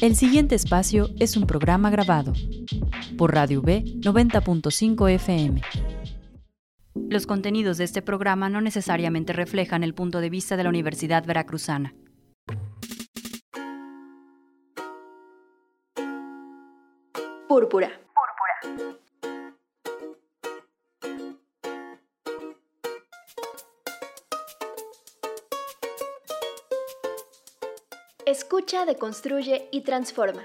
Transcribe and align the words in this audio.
El 0.00 0.14
siguiente 0.14 0.54
espacio 0.54 1.08
es 1.18 1.36
un 1.36 1.44
programa 1.44 1.90
grabado 1.90 2.32
por 3.16 3.34
Radio 3.34 3.60
V 3.60 3.82
90.5 3.96 5.10
FM. 5.10 5.60
Los 6.94 7.26
contenidos 7.26 7.78
de 7.78 7.84
este 7.84 8.00
programa 8.00 8.48
no 8.48 8.60
necesariamente 8.60 9.32
reflejan 9.32 9.82
el 9.82 9.94
punto 9.94 10.20
de 10.20 10.30
vista 10.30 10.56
de 10.56 10.62
la 10.62 10.68
Universidad 10.68 11.26
Veracruzana. 11.26 11.94
Púrpura. 17.48 17.90
Escucha, 28.68 28.84
deconstruye 28.84 29.66
y 29.72 29.80
transforma. 29.80 30.42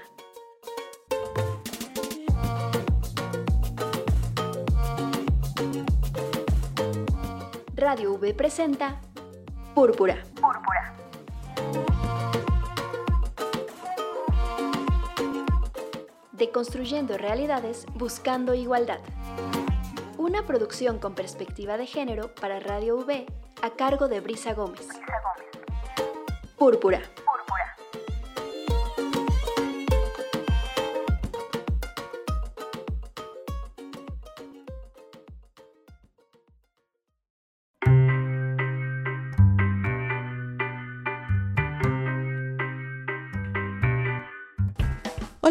Radio 7.74 8.14
V 8.14 8.32
presenta 8.32 8.98
Púrpura. 9.74 10.24
Púrpura. 10.40 10.94
Deconstruyendo 16.32 17.18
realidades 17.18 17.84
buscando 17.92 18.54
igualdad. 18.54 19.00
Una 20.16 20.46
producción 20.46 20.98
con 20.98 21.14
perspectiva 21.14 21.76
de 21.76 21.84
género 21.84 22.34
para 22.34 22.58
Radio 22.58 22.96
V 22.96 23.26
a 23.60 23.70
cargo 23.72 24.08
de 24.08 24.20
Brisa 24.20 24.54
Gómez. 24.54 24.88
Púrpura. 26.56 27.02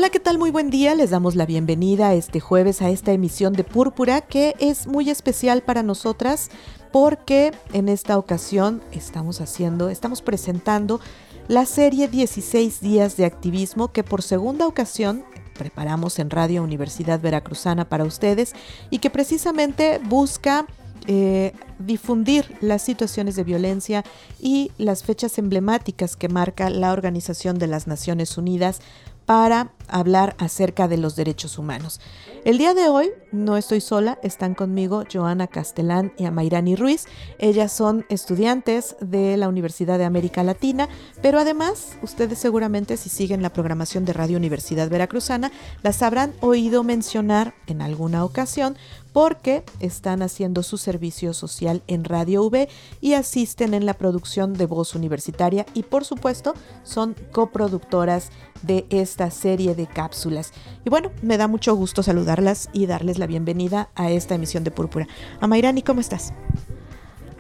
Hola, 0.04 0.12
¿qué 0.12 0.20
tal? 0.20 0.38
Muy 0.38 0.52
buen 0.52 0.70
día. 0.70 0.96
Les 0.96 1.12
damos 1.12 1.36
la 1.36 1.46
bienvenida 1.46 2.14
este 2.14 2.42
jueves 2.42 2.82
a 2.82 2.90
esta 2.90 3.14
emisión 3.14 3.54
de 3.54 3.64
Púrpura 3.64 4.20
que 4.20 4.54
es 4.60 4.86
muy 4.86 5.10
especial 5.10 5.62
para 5.62 5.82
nosotras 5.82 6.50
porque 6.92 7.54
en 7.72 7.88
esta 7.88 8.18
ocasión 8.18 8.82
estamos 8.92 9.40
haciendo, 9.40 9.88
estamos 9.88 10.22
presentando 10.22 11.00
la 11.48 11.66
serie 11.66 12.10
16 12.10 12.82
días 12.82 13.16
de 13.16 13.24
activismo 13.24 13.94
que 13.94 14.04
por 14.04 14.24
segunda 14.24 14.68
ocasión 14.68 15.24
preparamos 15.58 16.20
en 16.20 16.32
Radio 16.32 16.64
Universidad 16.64 17.22
Veracruzana 17.22 17.88
para 17.88 18.04
ustedes 18.04 18.52
y 18.90 19.00
que 19.00 19.10
precisamente 19.10 20.02
busca 20.04 20.66
eh, 21.08 21.54
difundir 21.80 22.58
las 22.62 22.82
situaciones 22.82 23.36
de 23.36 23.44
violencia 23.44 24.04
y 24.40 24.72
las 24.78 25.04
fechas 25.04 25.38
emblemáticas 25.38 26.16
que 26.16 26.30
marca 26.30 26.70
la 26.70 26.92
Organización 26.94 27.58
de 27.58 27.68
las 27.68 27.88
Naciones 27.88 28.38
Unidas 28.38 28.80
para 29.26 29.72
hablar 29.88 30.36
acerca 30.40 30.88
de 30.88 30.98
los 30.98 31.16
derechos 31.16 31.58
humanos. 31.58 32.00
El 32.46 32.58
día 32.58 32.74
de 32.74 32.90
hoy 32.90 33.10
no 33.32 33.56
estoy 33.56 33.80
sola, 33.80 34.20
están 34.22 34.54
conmigo 34.54 35.06
Joana 35.12 35.48
Castellán 35.48 36.12
y 36.18 36.26
Amairani 36.26 36.76
Ruiz. 36.76 37.06
Ellas 37.40 37.72
son 37.72 38.06
estudiantes 38.10 38.98
de 39.00 39.38
la 39.38 39.48
Universidad 39.48 39.98
de 39.98 40.04
América 40.04 40.44
Latina, 40.44 40.90
pero 41.22 41.40
además 41.40 41.98
ustedes 42.02 42.40
seguramente 42.40 42.98
si 42.98 43.08
siguen 43.08 43.42
la 43.42 43.54
programación 43.54 44.04
de 44.04 44.12
Radio 44.12 44.36
Universidad 44.36 44.90
Veracruzana 44.90 45.54
las 45.84 46.02
habrán 46.02 46.34
oído 46.42 46.84
mencionar 46.84 47.54
en 47.68 47.82
alguna 47.82 48.26
ocasión 48.26 48.76
porque 49.14 49.64
están 49.80 50.22
haciendo 50.22 50.64
su 50.64 50.78
servicio 50.78 51.34
social 51.34 51.84
en 51.88 52.04
Radio 52.04 52.44
V 52.44 52.68
y 53.00 53.14
asisten 53.14 53.74
en 53.74 53.86
la 53.86 53.94
producción 53.94 54.54
de 54.54 54.66
Voz 54.66 54.96
Universitaria 54.96 55.66
y 55.74 55.84
por 55.84 56.04
supuesto 56.04 56.56
son 56.84 57.16
coproductoras 57.32 58.32
de 58.64 58.86
esta 58.90 59.30
serie 59.30 59.76
de 59.76 59.88
cápsulas. 59.88 60.52
Y 60.84 60.90
bueno, 60.90 61.12
me 61.22 61.38
da 61.38 61.48
mucho 61.48 61.76
gusto 61.76 62.02
saludarlas 62.04 62.70
y 62.74 62.88
darles 62.88 63.20
la 63.20 63.28
bienvenida 63.28 63.90
a 63.96 64.10
esta 64.10 64.36
emisión 64.36 64.64
de 64.64 64.72
Púrpura. 64.72 65.08
Amairani, 65.40 65.84
¿cómo 65.84 66.02
estás? 66.02 66.34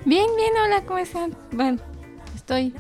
Bien, 0.06 0.28
bien, 0.35 0.53
hola, 0.66 0.83
¿cómo 0.85 1.00
están? 1.00 1.35
Bueno, 1.51 1.79
estoy 2.35 2.73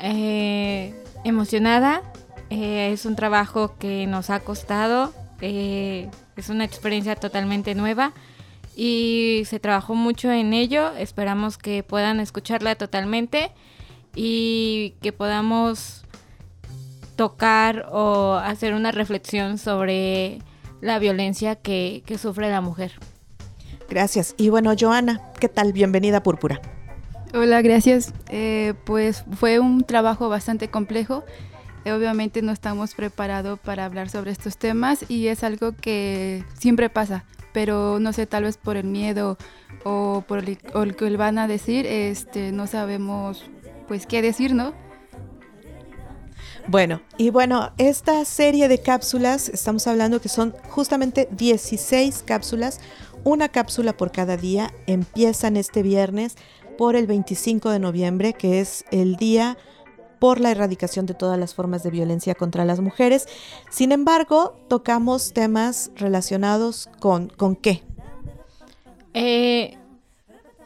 eh, 0.00 0.94
emocionada. 1.24 2.02
Eh, 2.48 2.92
es 2.92 3.06
un 3.06 3.16
trabajo 3.16 3.76
que 3.78 4.06
nos 4.06 4.30
ha 4.30 4.40
costado. 4.40 5.12
Eh, 5.40 6.08
es 6.36 6.48
una 6.48 6.64
experiencia 6.64 7.16
totalmente 7.16 7.74
nueva 7.74 8.12
y 8.76 9.42
se 9.46 9.60
trabajó 9.60 9.94
mucho 9.94 10.30
en 10.30 10.52
ello. 10.52 10.92
Esperamos 10.96 11.58
que 11.58 11.82
puedan 11.82 12.20
escucharla 12.20 12.74
totalmente 12.76 13.50
y 14.14 14.94
que 15.02 15.12
podamos 15.12 16.04
tocar 17.16 17.86
o 17.92 18.34
hacer 18.34 18.72
una 18.72 18.92
reflexión 18.92 19.58
sobre 19.58 20.38
la 20.80 20.98
violencia 20.98 21.56
que, 21.56 22.02
sufre 22.18 22.50
la 22.50 22.60
mujer. 22.60 22.92
Gracias. 23.88 24.34
Y 24.38 24.48
bueno, 24.48 24.72
Joana, 24.78 25.20
¿qué 25.38 25.48
tal? 25.48 25.72
Bienvenida 25.72 26.18
a 26.18 26.22
Púrpura. 26.22 26.60
Hola, 27.34 27.60
gracias. 27.60 28.14
Eh, 28.28 28.74
pues 28.84 29.24
fue 29.32 29.58
un 29.58 29.84
trabajo 29.84 30.28
bastante 30.28 30.68
complejo 30.68 31.24
obviamente 31.86 32.42
no 32.42 32.52
estamos 32.52 32.94
preparados 32.94 33.58
para 33.58 33.84
hablar 33.84 34.10
sobre 34.10 34.30
estos 34.30 34.56
temas 34.56 35.04
y 35.08 35.28
es 35.28 35.42
algo 35.44 35.72
que 35.72 36.44
siempre 36.58 36.90
pasa, 36.90 37.24
pero 37.52 37.98
no 38.00 38.12
sé, 38.12 38.26
tal 38.26 38.44
vez 38.44 38.56
por 38.56 38.76
el 38.76 38.86
miedo 38.86 39.38
o 39.84 40.24
por 40.26 40.38
el, 40.38 40.58
que 40.96 41.16
van 41.16 41.38
a 41.38 41.48
decir, 41.48 41.86
este, 41.86 42.52
no 42.52 42.66
sabemos 42.66 43.44
pues 43.88 44.06
qué 44.06 44.22
decir, 44.22 44.54
¿no? 44.54 44.74
Bueno, 46.68 47.00
y 47.16 47.30
bueno, 47.30 47.72
esta 47.78 48.24
serie 48.24 48.68
de 48.68 48.80
cápsulas, 48.80 49.48
estamos 49.48 49.86
hablando 49.86 50.20
que 50.20 50.28
son 50.28 50.54
justamente 50.68 51.28
16 51.32 52.22
cápsulas, 52.26 52.80
una 53.24 53.48
cápsula 53.48 53.96
por 53.96 54.12
cada 54.12 54.36
día, 54.36 54.72
empiezan 54.86 55.56
este 55.56 55.82
viernes 55.82 56.36
por 56.78 56.96
el 56.96 57.06
25 57.06 57.70
de 57.70 57.78
noviembre, 57.78 58.32
que 58.34 58.60
es 58.60 58.84
el 58.90 59.16
día 59.16 59.58
por 60.20 60.38
la 60.38 60.52
erradicación 60.52 61.06
de 61.06 61.14
todas 61.14 61.38
las 61.38 61.54
formas 61.54 61.82
de 61.82 61.90
violencia 61.90 62.36
contra 62.36 62.64
las 62.64 62.78
mujeres. 62.78 63.26
Sin 63.70 63.90
embargo, 63.90 64.56
tocamos 64.68 65.32
temas 65.32 65.90
relacionados 65.96 66.88
con, 67.00 67.28
¿con 67.28 67.56
qué? 67.56 67.82
Eh, 69.14 69.76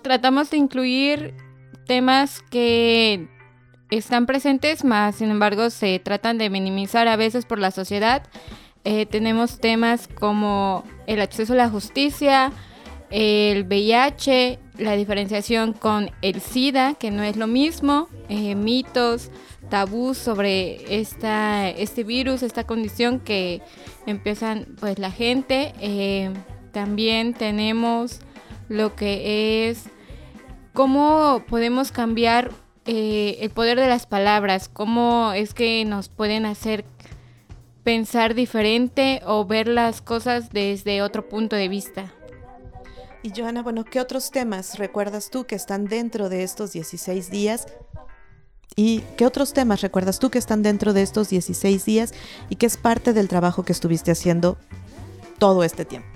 tratamos 0.03 0.51
de 0.51 0.59
incluir 0.59 1.35
temas 1.87 2.43
que 2.51 3.29
están 3.91 4.27
presentes, 4.27 4.85
más 4.85 5.17
sin 5.17 5.31
embargo 5.31 5.71
se 5.71 5.99
tratan 6.01 6.37
de 6.37 6.51
minimizar 6.51 7.09
a 7.09 7.17
veces 7.17 7.47
por 7.47 7.59
la 7.59 7.71
sociedad. 7.71 8.25
Eh, 8.85 9.07
tenemos 9.07 9.61
temas 9.61 10.09
como 10.09 10.85
el 11.07 11.21
acceso 11.21 11.55
a 11.55 11.57
la 11.57 11.71
justicia, 11.71 12.53
el 13.11 13.65
VIH, 13.65 14.59
la 14.79 14.97
diferenciación 14.97 15.73
con 15.73 16.11
el 16.21 16.41
SIDA, 16.41 16.95
que 16.95 17.11
no 17.11 17.23
es 17.23 17.37
lo 17.37 17.47
mismo, 17.47 18.09
eh, 18.29 18.55
mitos, 18.55 19.31
tabús 19.69 20.19
sobre 20.19 21.01
esta, 21.01 21.69
este 21.69 22.05
virus, 22.05 22.43
esta 22.43 22.65
condición 22.65 23.21
que 23.21 23.63
empiezan 24.07 24.67
pues 24.81 24.99
la 24.99 25.11
gente. 25.11 25.73
Eh, 25.81 26.31
también 26.73 27.35
tenemos 27.35 28.21
lo 28.69 28.97
que 28.97 29.69
es 29.69 29.85
cómo 30.73 31.45
podemos 31.49 31.93
cambiar 31.93 32.51
eh, 32.87 33.39
el 33.41 33.51
poder 33.51 33.79
de 33.79 33.89
las 33.89 34.07
palabras, 34.07 34.69
cómo 34.69 35.33
es 35.33 35.55
que 35.55 35.85
nos 35.85 36.09
pueden 36.09 36.45
hacer 36.45 36.85
pensar 37.83 38.35
diferente 38.35 39.23
o 39.25 39.45
ver 39.45 39.69
las 39.69 40.03
cosas 40.03 40.51
desde 40.51 41.03
otro 41.03 41.29
punto 41.29 41.57
de 41.57 41.69
vista. 41.69 42.13
Y 43.23 43.33
Joana, 43.35 43.63
bueno, 43.63 43.85
¿qué 43.85 44.01
otros 44.01 44.31
temas 44.31 44.79
recuerdas 44.79 45.31
tú 45.31 45.47
que 45.47 45.55
están 45.55 45.87
dentro 45.87 46.29
de 46.29 46.43
estos 46.43 46.73
16 46.73 47.31
días? 47.31 47.67
¿Y 48.77 49.01
qué 49.17 49.27
otros 49.27 49.53
temas 49.53 49.81
recuerdas 49.81 50.19
tú 50.19 50.31
que 50.31 50.39
están 50.39 50.63
dentro 50.63 50.93
de 50.93 51.03
estos 51.03 51.29
16 51.29 51.85
días 51.85 52.15
y 52.49 52.57
que 52.57 52.67
es 52.67 52.77
parte 52.77 53.13
del 53.13 53.29
trabajo 53.29 53.65
que 53.65 53.73
estuviste 53.73 54.11
haciendo 54.11 54.57
todo 55.39 55.65
este 55.65 55.85
tiempo? 55.85 56.09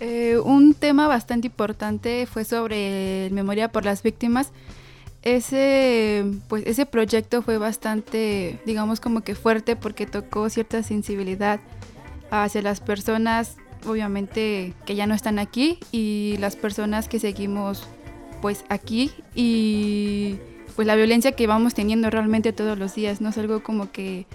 Eh, 0.00 0.38
un 0.38 0.74
tema 0.74 1.08
bastante 1.08 1.48
importante 1.48 2.26
fue 2.26 2.44
sobre 2.44 3.28
memoria 3.30 3.70
por 3.70 3.84
las 3.84 4.02
víctimas. 4.02 4.52
Ese, 5.22 6.24
pues, 6.48 6.64
ese 6.66 6.86
proyecto 6.86 7.42
fue 7.42 7.58
bastante, 7.58 8.60
digamos, 8.64 9.00
como 9.00 9.22
que 9.22 9.34
fuerte 9.34 9.76
porque 9.76 10.06
tocó 10.06 10.48
cierta 10.48 10.82
sensibilidad 10.82 11.60
hacia 12.30 12.62
las 12.62 12.80
personas 12.80 13.56
obviamente 13.86 14.74
que 14.86 14.94
ya 14.94 15.06
no 15.06 15.14
están 15.14 15.38
aquí 15.38 15.78
y 15.92 16.36
las 16.38 16.56
personas 16.56 17.08
que 17.08 17.20
seguimos 17.20 17.86
pues 18.40 18.64
aquí 18.68 19.12
y 19.34 20.38
pues 20.78 20.86
la 20.86 20.94
violencia 20.94 21.32
que 21.32 21.48
vamos 21.48 21.74
teniendo 21.74 22.08
realmente 22.08 22.52
todos 22.52 22.78
los 22.78 22.94
días, 22.94 23.20
no 23.20 23.30
es 23.30 23.38
algo 23.38 23.64
como 23.64 23.90
que 23.90 24.26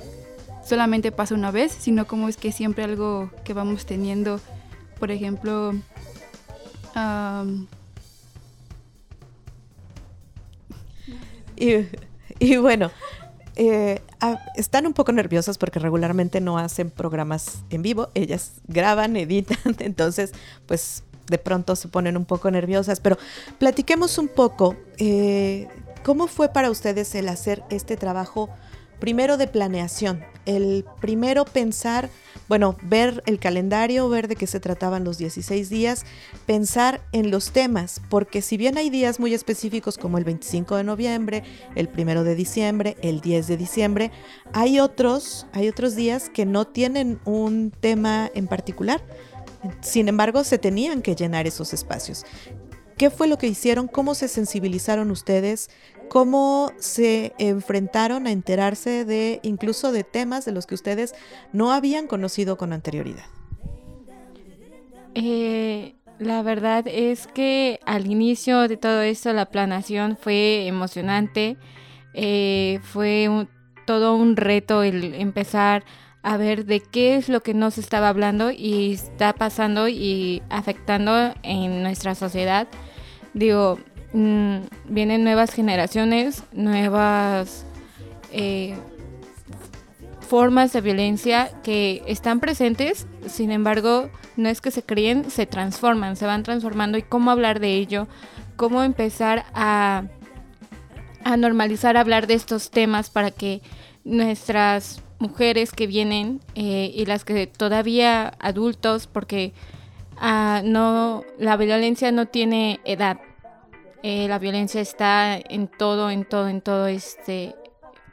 solamente 0.67 1.13
pasa 1.13 1.35
una 1.35 1.51
vez, 1.51 1.71
sino 1.71 2.05
como 2.05 2.27
es 2.27 2.35
que 2.35 2.51
siempre 2.51 2.83
algo 2.83 3.31
que 3.45 3.53
vamos 3.53 3.85
teniendo, 3.85 4.41
por 4.99 5.09
ejemplo, 5.09 5.73
y, 11.55 12.57
bueno, 12.57 12.91
eh, 13.55 14.01
están 14.57 14.85
un 14.85 14.91
poco 14.91 15.13
nerviosas 15.13 15.57
porque 15.57 15.79
regularmente 15.79 16.41
no 16.41 16.57
hacen 16.57 16.89
programas 16.89 17.63
en 17.69 17.83
vivo, 17.83 18.09
ellas 18.15 18.55
graban, 18.67 19.15
editan, 19.15 19.77
entonces 19.79 20.33
pues 20.65 21.03
de 21.27 21.37
pronto 21.37 21.77
se 21.77 21.87
ponen 21.87 22.17
un 22.17 22.25
poco 22.25 22.51
nerviosas, 22.51 22.99
pero 22.99 23.17
platiquemos 23.59 24.17
un 24.17 24.27
poco, 24.27 24.75
eh, 24.97 25.69
¿cómo 26.03 26.27
fue 26.27 26.49
para 26.49 26.69
ustedes 26.69 27.15
el 27.15 27.29
hacer 27.29 27.63
este 27.69 27.97
trabajo 27.97 28.49
primero 28.99 29.37
de 29.37 29.47
planeación? 29.47 30.23
El 30.45 30.85
primero 30.99 31.45
pensar, 31.45 32.09
bueno, 32.49 32.75
ver 32.83 33.23
el 33.25 33.39
calendario, 33.39 34.09
ver 34.09 34.27
de 34.27 34.35
qué 34.35 34.45
se 34.45 34.59
trataban 34.59 35.03
los 35.03 35.17
16 35.17 35.69
días, 35.69 36.05
pensar 36.45 37.01
en 37.13 37.31
los 37.31 37.51
temas, 37.51 38.01
porque 38.09 38.41
si 38.41 38.57
bien 38.57 38.77
hay 38.77 38.89
días 38.89 39.19
muy 39.19 39.33
específicos 39.33 39.97
como 39.97 40.17
el 40.17 40.25
25 40.25 40.75
de 40.75 40.83
noviembre, 40.83 41.43
el 41.75 41.89
1 41.97 42.23
de 42.23 42.35
diciembre, 42.35 42.97
el 43.01 43.21
10 43.21 43.47
de 43.47 43.57
diciembre, 43.57 44.11
hay 44.51 44.79
otros, 44.79 45.47
hay 45.53 45.69
otros 45.69 45.95
días 45.95 46.29
que 46.29 46.45
no 46.45 46.67
tienen 46.67 47.19
un 47.25 47.71
tema 47.71 48.29
en 48.33 48.47
particular. 48.47 49.01
Sin 49.81 50.09
embargo, 50.09 50.43
se 50.43 50.57
tenían 50.57 51.01
que 51.01 51.15
llenar 51.15 51.47
esos 51.47 51.73
espacios. 51.73 52.25
¿Qué 52.97 53.09
fue 53.09 53.27
lo 53.27 53.37
que 53.37 53.47
hicieron? 53.47 53.87
¿Cómo 53.87 54.15
se 54.15 54.27
sensibilizaron 54.27 55.11
ustedes? 55.11 55.69
¿Cómo 56.09 56.71
se 56.77 57.33
enfrentaron 57.39 58.27
a 58.27 58.31
enterarse 58.31 59.05
de 59.05 59.39
incluso 59.41 59.91
de 59.91 60.03
temas 60.03 60.45
de 60.45 60.51
los 60.51 60.67
que 60.67 60.75
ustedes 60.75 61.15
no 61.51 61.71
habían 61.71 62.07
conocido 62.07 62.57
con 62.57 62.71
anterioridad? 62.71 63.25
Eh, 65.15 65.95
la 66.19 66.41
verdad 66.43 66.85
es 66.87 67.27
que 67.27 67.79
al 67.85 68.07
inicio 68.07 68.67
de 68.67 68.77
todo 68.77 69.01
esto 69.01 69.33
la 69.33 69.47
planación 69.47 70.17
fue 70.19 70.67
emocionante, 70.67 71.57
eh, 72.13 72.79
fue 72.83 73.47
todo 73.85 74.15
un 74.15 74.35
reto 74.35 74.83
el 74.83 75.15
empezar 75.15 75.83
a 76.21 76.37
ver 76.37 76.65
de 76.65 76.79
qué 76.79 77.15
es 77.15 77.27
lo 77.27 77.41
que 77.41 77.53
nos 77.53 77.77
estaba 77.77 78.09
hablando 78.09 78.49
y 78.51 78.93
está 78.93 79.33
pasando 79.33 79.89
y 79.89 80.41
afectando 80.49 81.33
en 81.43 81.83
nuestra 81.83 82.15
sociedad. 82.15 82.67
Digo, 83.33 83.79
mm, 84.13 84.57
vienen 84.89 85.23
nuevas 85.23 85.53
generaciones, 85.53 86.43
nuevas 86.51 87.65
eh, 88.31 88.75
formas 90.27 90.73
de 90.73 90.81
violencia 90.81 91.51
que 91.63 92.03
están 92.07 92.39
presentes, 92.39 93.07
sin 93.27 93.51
embargo, 93.51 94.09
no 94.35 94.49
es 94.49 94.61
que 94.61 94.71
se 94.71 94.83
creen, 94.83 95.29
se 95.29 95.45
transforman, 95.45 96.15
se 96.15 96.25
van 96.25 96.43
transformando. 96.43 96.97
Y 96.97 97.03
cómo 97.03 97.31
hablar 97.31 97.59
de 97.59 97.75
ello, 97.75 98.07
cómo 98.55 98.83
empezar 98.83 99.45
a, 99.53 100.03
a 101.23 101.37
normalizar 101.37 101.97
hablar 101.97 102.27
de 102.27 102.33
estos 102.35 102.71
temas 102.71 103.09
para 103.09 103.31
que 103.31 103.61
nuestras 104.03 105.01
mujeres 105.19 105.71
que 105.71 105.87
vienen 105.87 106.41
eh, 106.55 106.91
y 106.93 107.05
las 107.05 107.23
que 107.23 107.47
todavía 107.47 108.33
adultos, 108.39 109.07
porque 109.07 109.53
ah, 110.17 110.61
no, 110.63 111.23
la 111.37 111.57
violencia 111.57 112.11
no 112.11 112.27
tiene 112.27 112.79
edad. 112.85 113.19
Eh, 114.01 114.27
la 114.27 114.39
violencia 114.39 114.81
está 114.81 115.37
en 115.37 115.67
todo, 115.67 116.09
en 116.09 116.25
todo, 116.25 116.49
en 116.49 116.61
todo 116.61 116.87
este 116.87 117.55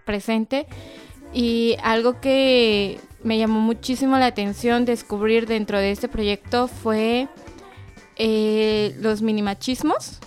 presente. 0.05 0.67
Y 1.32 1.76
algo 1.82 2.20
que 2.20 3.00
me 3.23 3.38
llamó 3.38 3.61
muchísimo 3.61 4.19
la 4.19 4.26
atención 4.26 4.85
descubrir 4.85 5.47
dentro 5.47 5.79
de 5.79 5.91
este 5.91 6.08
proyecto 6.08 6.69
fue 6.69 7.29
eh, 8.17 8.94
los 8.99 9.23
minimachismos, 9.23 10.19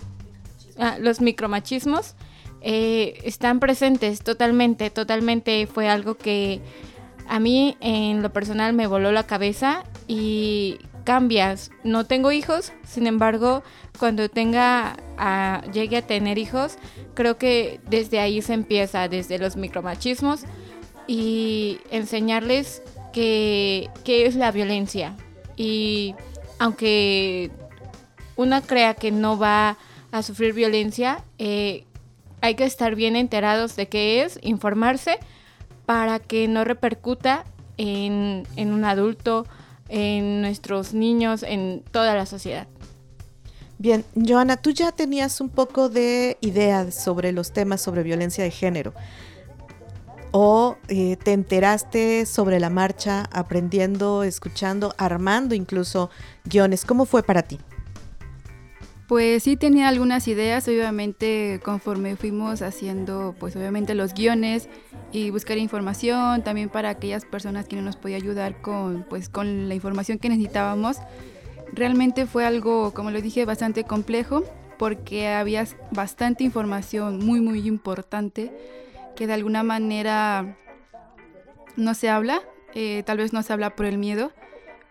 ah, 0.77 0.97
los 0.99 1.21
micromachismos 1.21 2.15
eh, 2.61 3.19
están 3.23 3.59
presentes 3.59 4.23
totalmente, 4.23 4.89
totalmente. 4.89 5.67
Fue 5.67 5.89
algo 5.89 6.15
que 6.15 6.61
a 7.27 7.39
mí 7.39 7.77
en 7.81 8.21
lo 8.21 8.31
personal 8.31 8.73
me 8.73 8.87
voló 8.87 9.11
la 9.11 9.27
cabeza 9.27 9.83
y 10.07 10.79
cambias. 11.03 11.71
No 11.83 12.05
tengo 12.05 12.31
hijos, 12.31 12.73
sin 12.85 13.07
embargo, 13.07 13.63
cuando 13.99 14.29
tenga, 14.29 14.97
llegue 15.71 15.97
a 15.97 16.01
tener 16.01 16.37
hijos, 16.37 16.77
creo 17.13 17.37
que 17.37 17.79
desde 17.89 18.19
ahí 18.19 18.41
se 18.41 18.53
empieza, 18.53 19.07
desde 19.07 19.37
los 19.39 19.55
micromachismos 19.55 20.41
y 21.07 21.79
enseñarles 21.91 22.81
qué 23.13 23.89
es 24.05 24.35
la 24.35 24.51
violencia. 24.51 25.15
Y 25.55 26.15
aunque 26.59 27.51
una 28.35 28.61
crea 28.61 28.93
que 28.93 29.11
no 29.11 29.37
va 29.37 29.77
a 30.11 30.23
sufrir 30.23 30.53
violencia, 30.53 31.23
eh, 31.37 31.85
hay 32.41 32.55
que 32.55 32.65
estar 32.65 32.95
bien 32.95 33.15
enterados 33.15 33.75
de 33.75 33.87
qué 33.87 34.23
es, 34.23 34.39
informarse 34.41 35.19
para 35.85 36.19
que 36.19 36.47
no 36.47 36.63
repercuta 36.63 37.45
en, 37.77 38.45
un 38.57 38.85
adulto, 38.85 39.45
en 39.89 40.41
nuestros 40.41 40.93
niños, 40.93 41.43
en 41.43 41.83
toda 41.91 42.15
la 42.15 42.25
sociedad. 42.25 42.67
Bien, 43.77 44.05
Joana, 44.15 44.57
tú 44.57 44.69
ya 44.71 44.91
tenías 44.91 45.41
un 45.41 45.49
poco 45.49 45.89
de 45.89 46.37
idea 46.41 46.91
sobre 46.91 47.31
los 47.31 47.51
temas 47.51 47.81
sobre 47.81 48.03
violencia 48.03 48.43
de 48.43 48.51
género. 48.51 48.93
¿O 50.31 50.77
eh, 50.87 51.17
te 51.17 51.33
enteraste 51.33 52.25
sobre 52.25 52.59
la 52.59 52.69
marcha, 52.69 53.29
aprendiendo, 53.31 54.23
escuchando, 54.23 54.95
armando 54.97 55.53
incluso 55.53 56.09
guiones? 56.45 56.85
¿Cómo 56.85 57.05
fue 57.05 57.23
para 57.23 57.43
ti? 57.43 57.59
Pues 59.07 59.43
sí 59.43 59.57
tenía 59.57 59.89
algunas 59.89 60.27
ideas, 60.29 60.67
obviamente 60.67 61.59
conforme 61.63 62.15
fuimos 62.15 62.61
haciendo 62.61 63.35
pues 63.37 63.55
obviamente 63.55 63.95
los 63.95 64.13
guiones 64.13 64.69
y 65.11 65.29
buscar 65.29 65.57
información 65.57 66.41
también 66.43 66.69
para 66.69 66.89
aquellas 66.89 67.25
personas 67.25 67.67
que 67.67 67.75
no 67.75 67.81
nos 67.81 67.97
podía 67.97 68.15
ayudar 68.15 68.61
con 68.61 69.05
pues 69.09 69.27
con 69.27 69.67
la 69.67 69.75
información 69.75 70.19
que 70.19 70.29
necesitábamos. 70.29 70.97
Realmente 71.73 72.25
fue 72.27 72.45
algo, 72.45 72.93
como 72.93 73.11
lo 73.11 73.21
dije, 73.21 73.43
bastante 73.45 73.83
complejo 73.83 74.43
porque 74.79 75.27
había 75.27 75.67
bastante 75.91 76.45
información 76.45 77.19
muy 77.25 77.41
muy 77.41 77.67
importante 77.67 78.53
que 79.17 79.27
de 79.27 79.33
alguna 79.33 79.63
manera 79.63 80.57
no 81.75 81.93
se 81.93 82.07
habla, 82.09 82.41
eh, 82.73 83.03
tal 83.05 83.17
vez 83.17 83.33
no 83.33 83.43
se 83.43 83.51
habla 83.51 83.75
por 83.75 83.85
el 83.85 83.97
miedo 83.97 84.31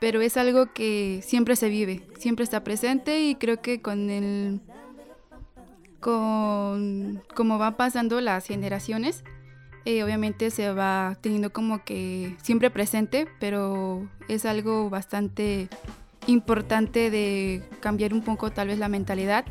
pero 0.02 0.20
es 0.20 0.36
algo 0.36 0.72
que 0.72 1.20
siempre 1.22 1.54
se 1.54 1.68
vive, 1.68 2.02
siempre 2.18 2.42
está 2.42 2.64
presente 2.64 3.20
y 3.20 3.36
creo 3.36 3.62
que 3.62 3.80
con 3.80 4.10
el 4.10 4.60
con 6.00 7.22
como 7.36 7.56
van 7.56 7.76
pasando 7.76 8.20
las 8.20 8.44
generaciones, 8.44 9.22
eh, 9.84 10.02
obviamente 10.02 10.50
se 10.50 10.72
va 10.72 11.16
teniendo 11.20 11.52
como 11.52 11.84
que 11.84 12.36
siempre 12.42 12.68
presente, 12.68 13.28
pero 13.38 14.08
es 14.26 14.44
algo 14.44 14.90
bastante 14.90 15.68
importante 16.26 17.08
de 17.08 17.62
cambiar 17.78 18.12
un 18.12 18.22
poco 18.22 18.50
tal 18.50 18.66
vez 18.66 18.80
la 18.80 18.88
mentalidad, 18.88 19.44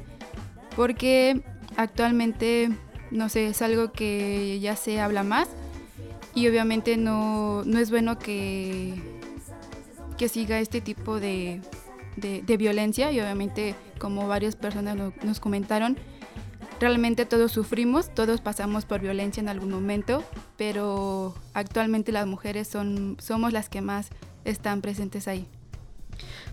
porque 0.76 1.44
actualmente, 1.78 2.72
no 3.10 3.30
sé, 3.30 3.48
es 3.48 3.62
algo 3.62 3.94
que 3.94 4.60
ya 4.60 4.76
se 4.76 5.00
habla 5.00 5.24
más 5.24 5.48
y 6.36 6.50
obviamente 6.50 6.98
no, 6.98 7.64
no 7.64 7.80
es 7.80 7.90
bueno 7.90 8.20
que 8.20 9.11
que 10.22 10.30
siga 10.30 10.60
este 10.60 10.82
tipo 10.82 11.20
de, 11.20 11.62
violencia 12.46 13.12
y 13.12 13.20
obviamente 13.20 13.74
como 13.98 14.28
varias 14.28 14.56
personas 14.56 14.96
nos 15.24 15.40
comentaron, 15.40 15.98
realmente 16.80 17.26
todos 17.26 17.52
sufrimos, 17.52 18.14
todos 18.14 18.40
pasamos 18.40 18.86
por 18.86 19.02
violencia 19.02 19.42
en 19.42 19.50
algún 19.50 19.72
momento, 19.72 20.24
pero 20.58 21.34
actualmente 21.56 22.12
las 22.12 22.28
mujeres 22.28 22.68
son, 22.68 23.18
somos 23.20 23.52
las 23.52 23.68
que 23.68 23.82
más 23.82 24.10
están 24.46 24.82
presentes 24.82 25.28
ahí. 25.28 25.48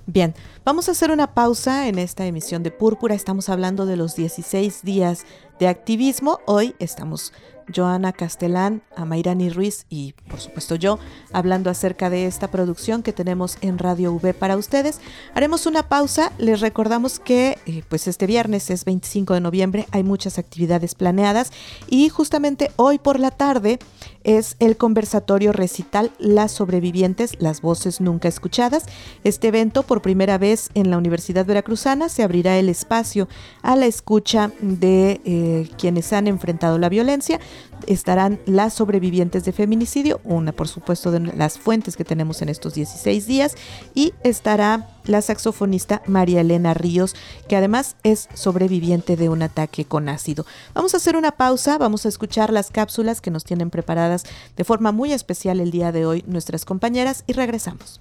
Bien, 0.07 0.35
vamos 0.65 0.89
a 0.89 0.93
hacer 0.93 1.11
una 1.11 1.35
pausa 1.35 1.89
en 1.89 1.99
esta 1.99 2.25
emisión 2.25 2.63
de 2.63 2.71
Púrpura. 2.71 3.15
Estamos 3.15 3.51
hablando 3.51 3.85
de 3.85 3.99
los 3.99 4.17
16 4.17 4.83
días 4.83 5.27
de 5.61 5.69
activismo. 5.69 6.41
Hoy 6.47 6.75
estamos 6.79 7.35
Joana 7.75 8.13
Castelán, 8.13 8.83
Amairani 8.97 9.51
Ruiz 9.51 9.87
y 9.89 10.15
por 10.29 10.41
supuesto 10.41 10.75
yo 10.75 10.99
hablando 11.33 11.71
acerca 11.71 12.11
de 12.11 12.27
esta 12.27 12.51
producción 12.51 13.03
que 13.03 13.13
tenemos 13.13 13.59
en 13.61 13.79
Radio 13.79 14.13
V 14.13 14.35
para 14.35 14.57
ustedes. 14.57 15.01
Haremos 15.35 15.67
una 15.67 15.89
pausa, 15.89 16.33
les 16.39 16.61
recordamos 16.61 17.19
que 17.19 17.59
eh, 17.67 17.83
pues 17.89 18.09
este 18.09 18.27
viernes 18.27 18.71
es 18.71 18.85
25 18.85 19.35
de 19.35 19.41
noviembre, 19.41 19.87
hay 19.91 20.03
muchas 20.03 20.39
actividades 20.39 20.95
planeadas 20.95 21.53
y 21.89 22.09
justamente 22.09 22.71
hoy 22.77 22.99
por 22.99 23.21
la 23.21 23.31
tarde 23.31 23.79
es 24.25 24.57
el 24.59 24.77
conversatorio 24.77 25.53
recital 25.53 26.11
Las 26.19 26.53
sobrevivientes, 26.53 27.41
las 27.41 27.63
voces 27.63 28.01
nunca 28.01 28.29
escuchadas. 28.29 28.85
Este 29.25 29.49
evento 29.49 29.85
por 29.85 30.03
primera 30.03 30.37
vez 30.39 30.71
en 30.75 30.91
la 30.91 30.99
Universidad 30.99 31.47
Veracruzana 31.47 32.09
se 32.09 32.23
abrirá 32.23 32.59
el 32.59 32.69
espacio 32.69 33.29
a 33.63 33.77
la 33.77 33.87
escucha 33.87 34.51
de 34.61 35.21
eh, 35.25 35.71
quienes 35.79 36.13
han 36.13 36.27
enfrentado 36.27 36.79
la 36.79 36.89
violencia 36.89 37.41
estarán 37.87 38.41
las 38.47 38.75
sobrevivientes 38.75 39.45
de 39.45 39.53
feminicidio, 39.53 40.21
una 40.25 40.53
por 40.53 40.69
supuesto 40.69 41.11
de 41.11 41.21
las 41.21 41.59
fuentes 41.59 41.97
que 41.97 42.05
tenemos 42.05 42.43
en 42.43 42.49
estos 42.49 42.75
16 42.75 43.27
días, 43.27 43.55
y 43.95 44.15
estará 44.23 44.89
la 45.05 45.23
saxofonista 45.23 46.03
María 46.07 46.41
Elena 46.41 46.75
Ríos, 46.75 47.15
que 47.49 47.57
además 47.57 47.97
es 48.03 48.29
sobreviviente 48.35 49.17
de 49.17 49.29
un 49.29 49.43
ataque 49.43 49.85
con 49.85 50.09
ácido. 50.09 50.45
Vamos 50.75 50.95
a 50.95 50.99
hacer 50.99 51.17
una 51.17 51.33
pausa, 51.33 51.79
vamos 51.79 52.05
a 52.05 52.09
escuchar 52.09 52.53
las 52.53 52.71
cápsulas 52.71 53.21
que 53.21 53.31
nos 53.31 53.45
tienen 53.45 53.71
preparadas 53.71 54.25
de 54.57 54.65
forma 54.65 54.93
muy 54.93 55.13
especial 55.13 55.61
el 55.61 55.71
día 55.71 55.93
de 55.93 56.07
hoy 56.07 56.25
nuestras 56.27 56.65
compañeras 56.65 57.25
y 57.27 57.33
regresamos. 57.33 58.01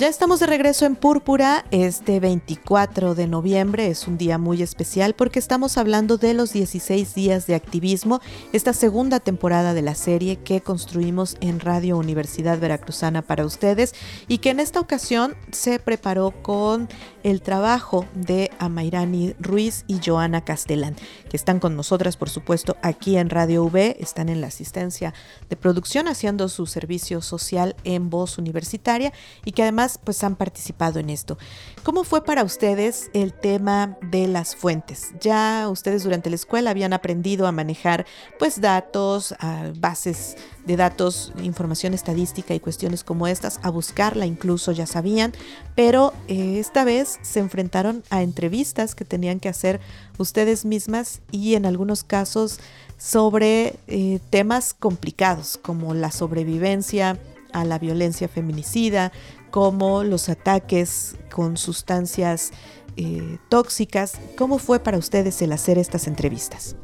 Ya 0.00 0.08
estamos 0.08 0.40
de 0.40 0.46
regreso 0.46 0.86
en 0.86 0.96
Púrpura. 0.96 1.66
Este 1.70 2.20
24 2.20 3.14
de 3.14 3.26
noviembre 3.26 3.88
es 3.88 4.08
un 4.08 4.16
día 4.16 4.38
muy 4.38 4.62
especial 4.62 5.12
porque 5.12 5.38
estamos 5.38 5.76
hablando 5.76 6.16
de 6.16 6.32
los 6.32 6.54
16 6.54 7.14
días 7.14 7.46
de 7.46 7.54
activismo, 7.54 8.22
esta 8.54 8.72
segunda 8.72 9.20
temporada 9.20 9.74
de 9.74 9.82
la 9.82 9.94
serie 9.94 10.36
que 10.36 10.62
construimos 10.62 11.36
en 11.42 11.60
Radio 11.60 11.98
Universidad 11.98 12.58
Veracruzana 12.58 13.20
para 13.20 13.44
ustedes 13.44 13.94
y 14.26 14.38
que 14.38 14.48
en 14.48 14.60
esta 14.60 14.80
ocasión 14.80 15.34
se 15.52 15.78
preparó 15.78 16.30
con 16.30 16.88
el 17.22 17.42
trabajo 17.42 18.06
de 18.14 18.50
Amairani 18.58 19.34
Ruiz 19.38 19.84
y 19.86 20.00
Joana 20.02 20.46
Castellán, 20.46 20.96
que 21.28 21.36
están 21.36 21.60
con 21.60 21.76
nosotras, 21.76 22.16
por 22.16 22.30
supuesto, 22.30 22.78
aquí 22.80 23.18
en 23.18 23.28
Radio 23.28 23.64
V, 23.64 23.98
están 24.00 24.30
en 24.30 24.40
la 24.40 24.46
asistencia 24.46 25.12
de 25.50 25.56
producción 25.56 26.08
haciendo 26.08 26.48
su 26.48 26.64
servicio 26.64 27.20
social 27.20 27.76
en 27.84 28.08
voz 28.08 28.38
universitaria 28.38 29.12
y 29.44 29.52
que 29.52 29.60
además 29.60 29.89
pues 29.98 30.22
han 30.24 30.36
participado 30.36 30.98
en 30.98 31.10
esto. 31.10 31.38
¿Cómo 31.82 32.04
fue 32.04 32.24
para 32.24 32.44
ustedes 32.44 33.10
el 33.14 33.32
tema 33.32 33.96
de 34.02 34.26
las 34.26 34.56
fuentes? 34.56 35.12
Ya 35.20 35.68
ustedes 35.70 36.04
durante 36.04 36.30
la 36.30 36.36
escuela 36.36 36.70
habían 36.70 36.92
aprendido 36.92 37.46
a 37.46 37.52
manejar 37.52 38.06
pues 38.38 38.60
datos, 38.60 39.34
bases 39.78 40.36
de 40.66 40.76
datos, 40.76 41.32
información 41.42 41.94
estadística 41.94 42.54
y 42.54 42.60
cuestiones 42.60 43.04
como 43.04 43.26
estas, 43.26 43.60
a 43.62 43.70
buscarla 43.70 44.26
incluso 44.26 44.72
ya 44.72 44.86
sabían, 44.86 45.32
pero 45.74 46.12
eh, 46.28 46.58
esta 46.58 46.84
vez 46.84 47.18
se 47.22 47.40
enfrentaron 47.40 48.02
a 48.10 48.22
entrevistas 48.22 48.94
que 48.94 49.04
tenían 49.04 49.40
que 49.40 49.48
hacer 49.48 49.80
ustedes 50.18 50.64
mismas 50.64 51.20
y 51.30 51.54
en 51.54 51.66
algunos 51.66 52.04
casos 52.04 52.60
sobre 52.98 53.76
eh, 53.86 54.20
temas 54.30 54.74
complicados 54.74 55.58
como 55.60 55.94
la 55.94 56.10
sobrevivencia 56.10 57.18
a 57.52 57.64
la 57.64 57.78
violencia 57.78 58.28
feminicida, 58.28 59.12
como 59.50 60.04
los 60.04 60.28
ataques 60.28 61.16
con 61.30 61.56
sustancias 61.56 62.52
eh, 62.96 63.38
tóxicas. 63.48 64.18
¿Cómo 64.36 64.58
fue 64.58 64.80
para 64.80 64.98
ustedes 64.98 65.40
el 65.42 65.52
hacer 65.52 65.78
estas 65.78 66.06
entrevistas? 66.06 66.76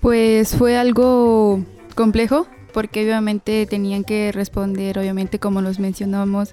Pues 0.00 0.54
fue 0.54 0.76
algo 0.76 1.64
complejo 1.94 2.46
porque 2.72 3.04
obviamente 3.04 3.66
tenían 3.66 4.04
que 4.04 4.30
responder, 4.32 4.98
obviamente 4.98 5.38
como 5.38 5.60
nos 5.62 5.78
mencionamos 5.78 6.50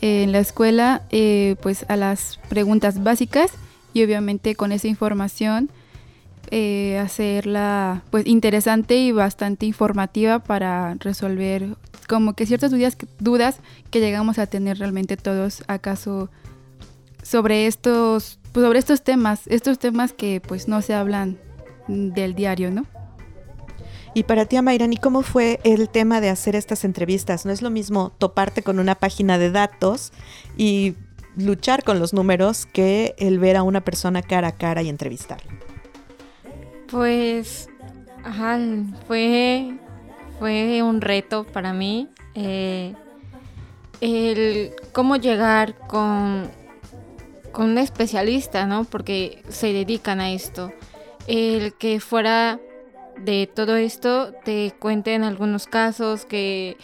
en 0.00 0.32
la 0.32 0.38
escuela, 0.38 1.02
eh, 1.10 1.56
pues 1.62 1.84
a 1.88 1.96
las 1.96 2.40
preguntas 2.48 3.02
básicas 3.02 3.50
y 3.92 4.02
obviamente 4.02 4.54
con 4.54 4.72
esa 4.72 4.88
información 4.88 5.70
eh, 6.50 6.98
hacerla 6.98 8.02
pues 8.10 8.26
interesante 8.26 8.96
y 8.96 9.12
bastante 9.12 9.66
informativa 9.66 10.40
para 10.40 10.94
resolver 10.94 11.76
como 12.10 12.34
que 12.34 12.44
ciertas 12.44 12.72
dudas, 12.72 12.96
dudas 13.20 13.60
que 13.92 14.00
llegamos 14.00 14.40
a 14.40 14.48
tener 14.48 14.80
realmente 14.80 15.16
todos 15.16 15.62
acaso 15.68 16.28
sobre 17.22 17.68
estos, 17.68 18.40
pues 18.50 18.66
sobre 18.66 18.80
estos 18.80 19.04
temas, 19.04 19.42
estos 19.46 19.78
temas 19.78 20.12
que 20.12 20.42
pues 20.44 20.66
no 20.66 20.82
se 20.82 20.92
hablan 20.92 21.38
del 21.86 22.34
diario, 22.34 22.72
¿no? 22.72 22.84
Y 24.12 24.24
para 24.24 24.44
ti, 24.46 24.56
Amairani, 24.56 24.96
¿cómo 24.96 25.22
fue 25.22 25.60
el 25.62 25.88
tema 25.88 26.20
de 26.20 26.30
hacer 26.30 26.56
estas 26.56 26.82
entrevistas? 26.82 27.46
No 27.46 27.52
es 27.52 27.62
lo 27.62 27.70
mismo 27.70 28.10
toparte 28.18 28.64
con 28.64 28.80
una 28.80 28.96
página 28.96 29.38
de 29.38 29.52
datos 29.52 30.12
y 30.56 30.96
luchar 31.36 31.84
con 31.84 32.00
los 32.00 32.12
números 32.12 32.66
que 32.66 33.14
el 33.18 33.38
ver 33.38 33.56
a 33.56 33.62
una 33.62 33.82
persona 33.82 34.20
cara 34.20 34.48
a 34.48 34.56
cara 34.56 34.82
y 34.82 34.88
entrevistarla. 34.88 35.52
Pues, 36.90 37.68
ajá, 38.24 38.58
fue 39.06 39.78
fue 40.40 40.82
un 40.82 41.02
reto 41.02 41.44
para 41.44 41.74
mí 41.74 42.08
eh, 42.34 42.94
el 44.00 44.72
cómo 44.92 45.16
llegar 45.16 45.76
con, 45.86 46.50
con 47.52 47.66
un 47.72 47.78
especialista, 47.78 48.64
¿no? 48.64 48.84
Porque 48.84 49.42
se 49.50 49.74
dedican 49.74 50.18
a 50.18 50.30
esto. 50.30 50.72
El 51.26 51.74
que 51.74 52.00
fuera 52.00 52.58
de 53.18 53.50
todo 53.54 53.76
esto 53.76 54.32
te 54.42 54.72
cuenten 54.78 55.24
algunos 55.24 55.66
casos, 55.66 56.24
que 56.24 56.78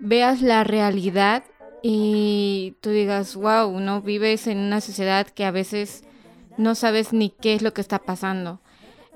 veas 0.00 0.42
la 0.42 0.64
realidad 0.64 1.44
y 1.84 2.74
tú 2.80 2.90
digas, 2.90 3.36
wow, 3.36 3.78
no 3.78 4.02
vives 4.02 4.48
en 4.48 4.58
una 4.58 4.80
sociedad 4.80 5.28
que 5.28 5.44
a 5.44 5.52
veces 5.52 6.02
no 6.58 6.74
sabes 6.74 7.12
ni 7.12 7.30
qué 7.30 7.54
es 7.54 7.62
lo 7.62 7.72
que 7.72 7.82
está 7.82 8.00
pasando. 8.00 8.60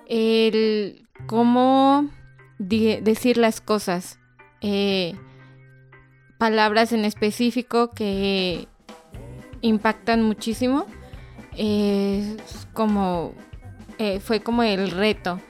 El 0.07 1.09
cómo 1.27 2.09
decir 2.61 3.39
las 3.39 3.61
cosas, 3.61 4.19
eh, 4.61 5.15
palabras 6.39 6.93
en 6.93 7.05
específico 7.05 7.91
que 7.91 8.69
impactan 9.63 10.23
muchísimo, 10.23 10.87
como 12.73 13.35
eh, 13.99 14.21
fue 14.21 14.41
como 14.41 14.63
el 14.63 14.91
reto. 14.91 15.41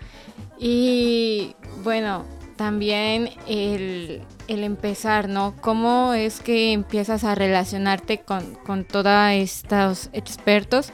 Y 0.58 1.54
bueno, 1.82 2.24
también 2.56 3.30
el, 3.46 4.22
empezar, 4.48 5.28
¿no? 5.28 5.54
¿Cómo 5.60 6.14
es 6.14 6.40
que 6.40 6.72
empiezas 6.72 7.24
a 7.24 7.34
relacionarte 7.34 8.18
con, 8.18 8.56
con 8.66 8.84
todos 8.84 9.30
estos 9.32 10.10
expertos? 10.12 10.92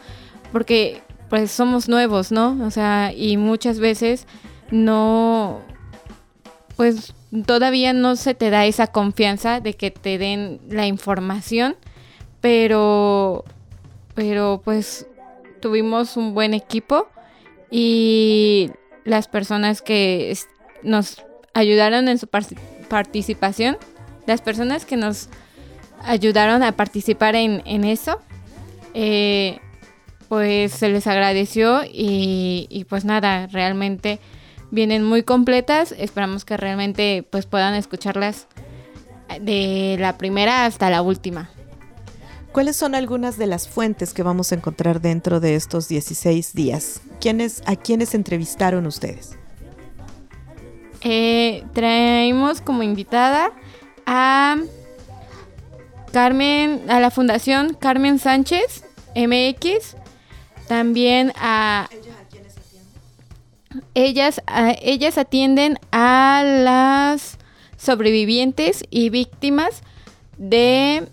Porque 0.52 1.02
pues 1.28 1.50
somos 1.50 1.88
nuevos, 1.88 2.30
¿no? 2.30 2.56
O 2.64 2.70
sea, 2.70 3.12
y 3.12 3.36
muchas 3.36 3.80
veces 3.80 4.26
no, 4.70 5.60
pues 6.76 7.14
todavía 7.46 7.92
no 7.92 8.16
se 8.16 8.34
te 8.34 8.50
da 8.50 8.66
esa 8.66 8.86
confianza 8.88 9.60
de 9.60 9.74
que 9.74 9.90
te 9.90 10.18
den 10.18 10.60
la 10.68 10.86
información, 10.86 11.76
pero, 12.40 13.44
pero 14.14 14.60
pues 14.62 15.06
tuvimos 15.60 16.16
un 16.16 16.34
buen 16.34 16.54
equipo 16.54 17.08
y 17.70 18.70
las 19.04 19.26
personas 19.26 19.80
que 19.80 20.36
nos 20.82 21.24
ayudaron 21.54 22.08
en 22.08 22.18
su 22.18 22.28
participación, 22.88 23.78
las 24.26 24.42
personas 24.42 24.84
que 24.84 24.96
nos 24.96 25.30
ayudaron 26.04 26.62
a 26.62 26.72
participar 26.72 27.36
en, 27.36 27.84
eso, 27.84 28.20
eh, 28.92 29.58
pues 30.28 30.72
se 30.72 30.90
les 30.90 31.06
agradeció 31.06 31.82
y, 31.84 32.66
y 32.68 32.84
pues 32.84 33.04
nada, 33.04 33.46
realmente 33.46 34.20
vienen 34.70 35.02
muy 35.04 35.22
completas. 35.22 35.94
Esperamos 35.96 36.44
que 36.44 36.56
realmente 36.56 37.26
pues 37.30 37.46
puedan 37.46 37.74
escucharlas 37.74 38.46
de 39.40 39.96
la 39.98 40.18
primera 40.18 40.64
hasta 40.64 40.90
la 40.90 41.02
última. 41.02 41.50
¿Cuáles 42.52 42.76
son 42.76 42.94
algunas 42.94 43.36
de 43.36 43.46
las 43.46 43.68
fuentes 43.68 44.14
que 44.14 44.22
vamos 44.22 44.50
a 44.50 44.54
encontrar 44.54 45.02
dentro 45.02 45.40
de 45.40 45.56
estos 45.56 45.88
16 45.88 46.54
días? 46.54 47.02
¿Quiénes, 47.20 47.62
¿A 47.66 47.76
quiénes 47.76 48.14
entrevistaron 48.14 48.86
ustedes? 48.86 49.36
Eh, 51.02 51.64
traemos 51.74 52.62
como 52.62 52.82
invitada 52.82 53.52
a 54.06 54.56
Carmen, 56.12 56.82
a 56.88 56.98
la 56.98 57.10
Fundación 57.10 57.74
Carmen 57.74 58.18
Sánchez 58.18 58.84
MX, 59.14 59.96
también 60.66 61.32
a 61.36 61.90
ellas, 63.94 64.42
ellas 64.82 65.18
atienden 65.18 65.78
a 65.92 66.42
las 66.44 67.38
sobrevivientes 67.76 68.84
y 68.90 69.10
víctimas 69.10 69.82
de 70.38 71.08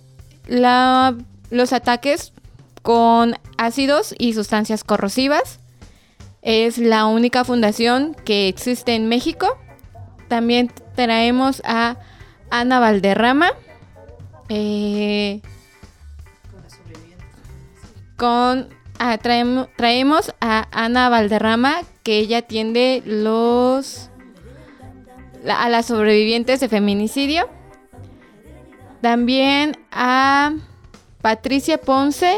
los 0.48 1.74
ataques 1.74 2.34
con 2.82 3.36
ácidos 3.58 4.14
y 4.18 4.34
sustancias 4.34 4.84
corrosivas. 4.84 5.60
Es 6.42 6.78
la 6.78 7.06
única 7.06 7.46
fundación 7.46 8.16
que 8.26 8.48
existe 8.48 8.96
en 8.96 9.08
México. 9.08 9.58
También 10.28 10.72
traemos 10.96 11.62
a 11.66 11.98
Ana 12.50 12.80
Valderrama. 12.80 13.52
Eh, 14.50 15.42
con 18.18 18.70
ah, 19.00 19.18
traemos, 19.18 20.34
a 20.42 20.68
Ana 20.72 21.10
Valderrama, 21.10 21.82
que 22.04 22.18
ella 22.18 22.40
atiende 22.40 23.02
los 23.06 24.10
a 25.50 25.70
las 25.70 25.88
sobrevivientes 25.88 26.60
de 26.60 26.70
feminicidio. 26.70 27.50
También 29.02 29.78
a 29.92 30.54
Patricia 31.22 31.78
Ponce 31.80 32.38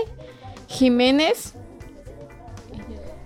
Jiménez. 0.67 1.53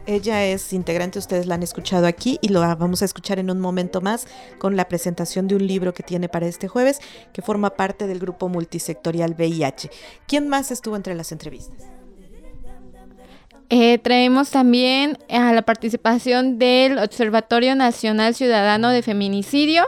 Ella 0.05 0.43
es 0.43 0.73
integrante, 0.73 1.19
ustedes 1.19 1.45
la 1.45 1.53
han 1.55 1.61
escuchado 1.61 2.07
aquí 2.07 2.39
y 2.41 2.47
lo 2.47 2.61
vamos 2.61 3.03
a 3.03 3.05
escuchar 3.05 3.37
en 3.37 3.51
un 3.51 3.59
momento 3.59 4.01
más 4.01 4.25
con 4.57 4.75
la 4.75 4.87
presentación 4.87 5.47
de 5.47 5.55
un 5.55 5.67
libro 5.67 5.93
que 5.93 6.01
tiene 6.01 6.27
para 6.27 6.47
este 6.47 6.67
jueves, 6.67 6.99
que 7.31 7.43
forma 7.43 7.69
parte 7.69 8.07
del 8.07 8.17
grupo 8.17 8.49
multisectorial 8.49 9.35
VIH. 9.37 9.91
¿Quién 10.27 10.49
más 10.49 10.71
estuvo 10.71 10.95
entre 10.95 11.13
las 11.13 11.31
entrevistas? 11.31 11.98
Eh, 13.69 13.99
traemos 13.99 14.49
también 14.49 15.17
a 15.29 15.53
la 15.53 15.61
participación 15.61 16.57
del 16.57 16.97
Observatorio 16.97 17.75
Nacional 17.75 18.33
Ciudadano 18.33 18.89
de 18.89 19.03
Feminicidio 19.03 19.85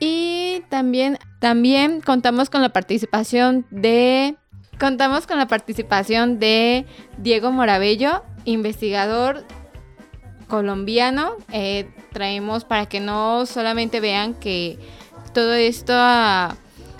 y 0.00 0.62
también, 0.70 1.18
también 1.38 2.00
contamos 2.00 2.50
con 2.50 2.62
la 2.62 2.70
participación 2.70 3.64
de 3.70 4.36
contamos 4.78 5.26
con 5.26 5.38
la 5.38 5.46
participación 5.46 6.40
de 6.40 6.84
Diego 7.18 7.52
Morabello, 7.52 8.24
investigador 8.44 9.44
colombiano. 10.48 11.36
Eh, 11.52 11.88
traemos 12.12 12.64
para 12.64 12.86
que 12.86 13.00
no 13.00 13.46
solamente 13.46 14.00
vean 14.00 14.34
que 14.34 14.78
todo 15.32 15.52
esto 15.52 15.92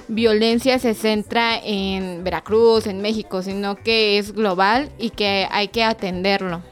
violencia 0.08 0.78
se 0.78 0.94
centra 0.94 1.58
en 1.62 2.24
Veracruz, 2.24 2.86
en 2.86 3.00
México, 3.00 3.42
sino 3.42 3.76
que 3.76 4.18
es 4.18 4.32
global 4.32 4.90
y 4.98 5.10
que 5.10 5.46
hay 5.50 5.68
que 5.68 5.84
atenderlo. 5.84 6.62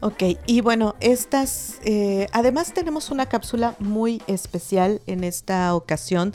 Ok, 0.00 0.22
y 0.46 0.60
bueno, 0.60 0.96
estas, 1.00 1.80
eh, 1.82 2.26
además 2.32 2.74
tenemos 2.74 3.10
una 3.10 3.24
cápsula 3.24 3.74
muy 3.78 4.20
especial 4.26 5.00
en 5.06 5.24
esta 5.24 5.74
ocasión 5.74 6.34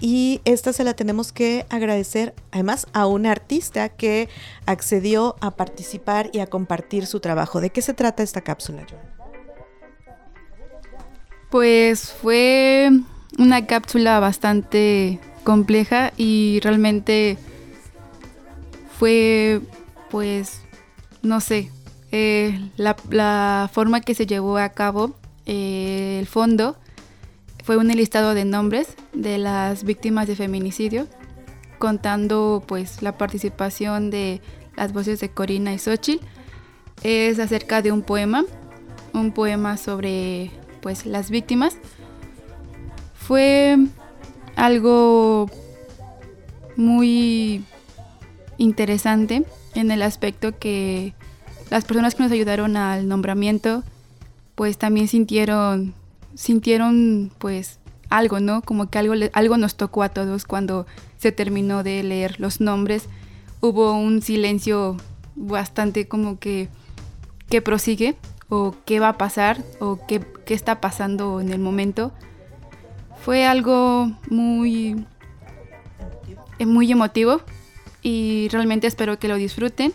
y 0.00 0.40
esta 0.46 0.72
se 0.72 0.84
la 0.84 0.94
tenemos 0.94 1.30
que 1.30 1.66
agradecer 1.68 2.34
además 2.50 2.86
a 2.94 3.06
un 3.06 3.26
artista 3.26 3.90
que 3.90 4.30
accedió 4.64 5.36
a 5.42 5.50
participar 5.50 6.30
y 6.32 6.38
a 6.38 6.46
compartir 6.46 7.04
su 7.04 7.20
trabajo. 7.20 7.60
¿De 7.60 7.68
qué 7.68 7.82
se 7.82 7.92
trata 7.92 8.22
esta 8.22 8.40
cápsula, 8.40 8.86
Joan? 8.88 9.02
Pues 11.50 12.12
fue 12.12 12.88
una 13.38 13.66
cápsula 13.66 14.20
bastante 14.20 15.18
compleja 15.44 16.12
y 16.16 16.60
realmente 16.62 17.38
fue, 18.98 19.60
pues, 20.10 20.60
no 21.22 21.40
sé, 21.40 21.70
eh, 22.12 22.60
la, 22.76 23.70
forma 23.72 24.00
que 24.00 24.14
se 24.14 24.26
llevó 24.26 24.58
a 24.58 24.70
cabo 24.70 25.14
eh, 25.46 26.18
el 26.18 26.26
fondo 26.26 26.76
fue 27.64 27.76
un 27.76 27.88
listado 27.88 28.34
de 28.34 28.44
nombres 28.44 28.96
de 29.12 29.38
las 29.38 29.84
víctimas 29.84 30.26
de 30.26 30.36
feminicidio, 30.36 31.06
contando 31.78 32.62
pues 32.66 33.02
la 33.02 33.16
participación 33.16 34.10
de 34.10 34.40
las 34.76 34.92
voces 34.92 35.20
de 35.20 35.30
Corina 35.30 35.72
y 35.72 35.78
Xochitl. 35.78 36.24
Es 37.02 37.38
acerca 37.38 37.80
de 37.80 37.92
un 37.92 38.02
poema, 38.02 38.44
un 39.14 39.32
poema 39.32 39.76
sobre 39.76 40.50
pues 40.82 41.06
las 41.06 41.30
víctimas 41.30 41.76
fue 43.30 43.78
algo 44.56 45.48
muy 46.74 47.62
interesante 48.58 49.44
en 49.76 49.92
el 49.92 50.02
aspecto 50.02 50.58
que 50.58 51.14
las 51.70 51.84
personas 51.84 52.16
que 52.16 52.24
nos 52.24 52.32
ayudaron 52.32 52.76
al 52.76 53.06
nombramiento 53.06 53.84
pues 54.56 54.78
también 54.78 55.06
sintieron 55.06 55.94
sintieron 56.34 57.30
pues 57.38 57.78
algo, 58.08 58.40
¿no? 58.40 58.62
Como 58.62 58.90
que 58.90 58.98
algo 58.98 59.14
algo 59.32 59.56
nos 59.58 59.76
tocó 59.76 60.02
a 60.02 60.08
todos 60.08 60.44
cuando 60.44 60.88
se 61.16 61.30
terminó 61.30 61.84
de 61.84 62.02
leer 62.02 62.40
los 62.40 62.60
nombres. 62.60 63.04
Hubo 63.60 63.92
un 63.92 64.22
silencio 64.22 64.96
bastante 65.36 66.08
como 66.08 66.40
que 66.40 66.68
qué 67.48 67.62
prosigue 67.62 68.16
o 68.48 68.74
qué 68.84 68.98
va 68.98 69.10
a 69.10 69.18
pasar 69.18 69.62
o 69.78 70.00
qué, 70.08 70.20
qué 70.44 70.54
está 70.54 70.80
pasando 70.80 71.40
en 71.40 71.52
el 71.52 71.60
momento 71.60 72.12
fue 73.30 73.46
algo 73.46 74.10
muy, 74.28 75.06
eh, 76.58 76.66
muy 76.66 76.90
emotivo 76.90 77.40
y 78.02 78.48
realmente 78.50 78.88
espero 78.88 79.20
que 79.20 79.28
lo 79.28 79.36
disfruten. 79.36 79.92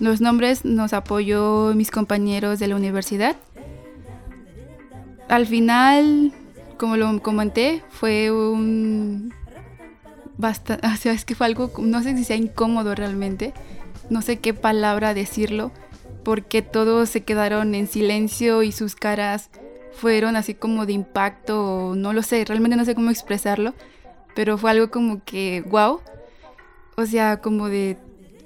los 0.00 0.20
nombres 0.20 0.64
nos 0.64 0.92
apoyó 0.92 1.74
mis 1.76 1.92
compañeros 1.92 2.58
de 2.58 2.66
la 2.66 2.74
universidad. 2.74 3.36
Al 5.28 5.46
final, 5.46 6.32
como 6.76 6.96
lo 6.96 7.22
comenté, 7.22 7.84
fue 7.88 8.32
un 8.32 9.32
bastante, 10.38 10.84
o 10.92 10.96
sea, 10.96 11.12
es 11.12 11.24
que 11.24 11.36
fue 11.36 11.46
algo, 11.46 11.70
no 11.78 12.02
sé 12.02 12.16
si 12.16 12.24
sea 12.24 12.34
incómodo 12.34 12.96
realmente, 12.96 13.54
no 14.10 14.22
sé 14.22 14.40
qué 14.40 14.54
palabra 14.54 15.14
decirlo, 15.14 15.70
porque 16.24 16.62
todos 16.62 17.08
se 17.08 17.22
quedaron 17.22 17.76
en 17.76 17.86
silencio 17.86 18.64
y 18.64 18.72
sus 18.72 18.96
caras 18.96 19.50
fueron 19.98 20.36
así 20.36 20.54
como 20.54 20.86
de 20.86 20.92
impacto, 20.92 21.94
no 21.96 22.12
lo 22.12 22.22
sé, 22.22 22.44
realmente 22.44 22.76
no 22.76 22.84
sé 22.84 22.94
cómo 22.94 23.10
expresarlo, 23.10 23.74
pero 24.34 24.56
fue 24.56 24.70
algo 24.70 24.90
como 24.90 25.24
que, 25.24 25.64
wow, 25.68 26.00
o 26.96 27.06
sea, 27.06 27.40
como 27.40 27.68
de 27.68 27.98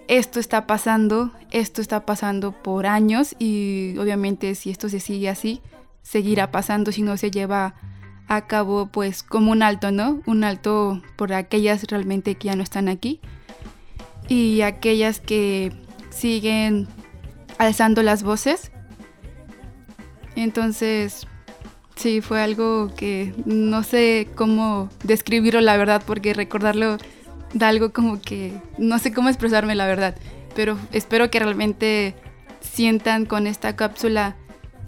esto 0.08 0.40
está 0.40 0.66
pasando, 0.66 1.30
esto 1.50 1.82
está 1.82 2.06
pasando 2.06 2.52
por 2.52 2.86
años 2.86 3.36
y 3.38 3.94
obviamente 3.98 4.54
si 4.54 4.70
esto 4.70 4.88
se 4.88 4.98
sigue 4.98 5.28
así, 5.28 5.60
seguirá 6.02 6.50
pasando 6.50 6.90
si 6.90 7.02
no 7.02 7.16
se 7.16 7.30
lleva 7.30 7.74
a 8.28 8.46
cabo 8.46 8.86
pues 8.86 9.22
como 9.22 9.52
un 9.52 9.62
alto, 9.62 9.92
¿no? 9.92 10.22
Un 10.26 10.44
alto 10.44 11.02
por 11.16 11.34
aquellas 11.34 11.84
realmente 11.84 12.34
que 12.34 12.48
ya 12.48 12.56
no 12.56 12.62
están 12.62 12.88
aquí 12.88 13.20
y 14.28 14.62
aquellas 14.62 15.20
que 15.20 15.72
siguen 16.08 16.88
alzando 17.58 18.02
las 18.02 18.22
voces. 18.22 18.72
Entonces, 20.34 21.26
Sí, 22.02 22.20
fue 22.20 22.42
algo 22.42 22.90
que 22.96 23.32
no 23.44 23.84
sé 23.84 24.26
cómo 24.34 24.88
describirlo 25.04 25.60
la 25.60 25.76
verdad, 25.76 26.02
porque 26.04 26.34
recordarlo 26.34 26.98
da 27.54 27.68
algo 27.68 27.92
como 27.92 28.20
que 28.20 28.52
no 28.76 28.98
sé 28.98 29.12
cómo 29.12 29.28
expresarme 29.28 29.76
la 29.76 29.86
verdad, 29.86 30.16
pero 30.56 30.76
espero 30.90 31.30
que 31.30 31.38
realmente 31.38 32.16
sientan 32.60 33.24
con 33.24 33.46
esta 33.46 33.76
cápsula 33.76 34.34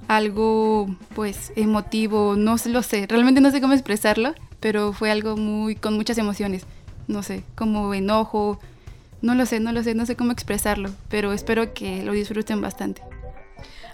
algo 0.08 0.88
pues 1.14 1.52
emotivo, 1.54 2.34
no 2.34 2.56
lo 2.66 2.82
sé, 2.82 3.06
realmente 3.08 3.40
no 3.40 3.52
sé 3.52 3.60
cómo 3.60 3.74
expresarlo, 3.74 4.34
pero 4.58 4.92
fue 4.92 5.12
algo 5.12 5.36
muy 5.36 5.76
con 5.76 5.94
muchas 5.94 6.18
emociones, 6.18 6.66
no 7.06 7.22
sé, 7.22 7.44
como 7.54 7.94
enojo, 7.94 8.58
no 9.22 9.36
lo 9.36 9.46
sé, 9.46 9.60
no 9.60 9.70
lo 9.70 9.84
sé, 9.84 9.94
no 9.94 10.04
sé 10.04 10.16
cómo 10.16 10.32
expresarlo, 10.32 10.90
pero 11.08 11.32
espero 11.32 11.74
que 11.74 12.02
lo 12.02 12.10
disfruten 12.10 12.60
bastante. 12.60 13.02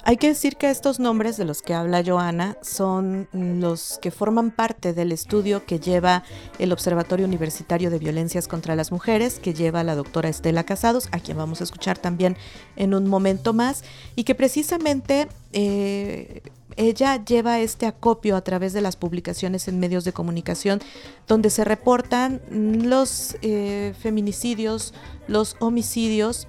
Hay 0.04 0.16
que 0.16 0.28
decir 0.28 0.56
que 0.56 0.70
estos 0.70 0.98
nombres 0.98 1.36
de 1.36 1.44
los 1.44 1.60
que 1.60 1.74
habla 1.74 2.02
Joana 2.04 2.56
son 2.62 3.28
los 3.32 3.98
que 4.00 4.10
forman 4.10 4.50
parte 4.50 4.94
del 4.94 5.12
estudio 5.12 5.66
que 5.66 5.78
lleva 5.78 6.22
el 6.58 6.72
Observatorio 6.72 7.26
Universitario 7.26 7.90
de 7.90 7.98
Violencias 7.98 8.48
contra 8.48 8.74
las 8.74 8.92
Mujeres, 8.92 9.38
que 9.38 9.52
lleva 9.52 9.84
la 9.84 9.94
doctora 9.94 10.28
Estela 10.28 10.64
Casados, 10.64 11.08
a 11.12 11.20
quien 11.20 11.36
vamos 11.36 11.60
a 11.60 11.64
escuchar 11.64 11.98
también 11.98 12.36
en 12.76 12.94
un 12.94 13.06
momento 13.06 13.52
más, 13.52 13.84
y 14.16 14.24
que 14.24 14.34
precisamente 14.34 15.28
eh, 15.52 16.42
ella 16.76 17.22
lleva 17.22 17.60
este 17.60 17.86
acopio 17.86 18.36
a 18.36 18.40
través 18.40 18.72
de 18.72 18.80
las 18.80 18.96
publicaciones 18.96 19.68
en 19.68 19.80
medios 19.80 20.04
de 20.04 20.12
comunicación, 20.12 20.80
donde 21.28 21.50
se 21.50 21.64
reportan 21.64 22.40
los 22.50 23.36
eh, 23.42 23.92
feminicidios, 24.00 24.94
los 25.28 25.56
homicidios, 25.60 26.48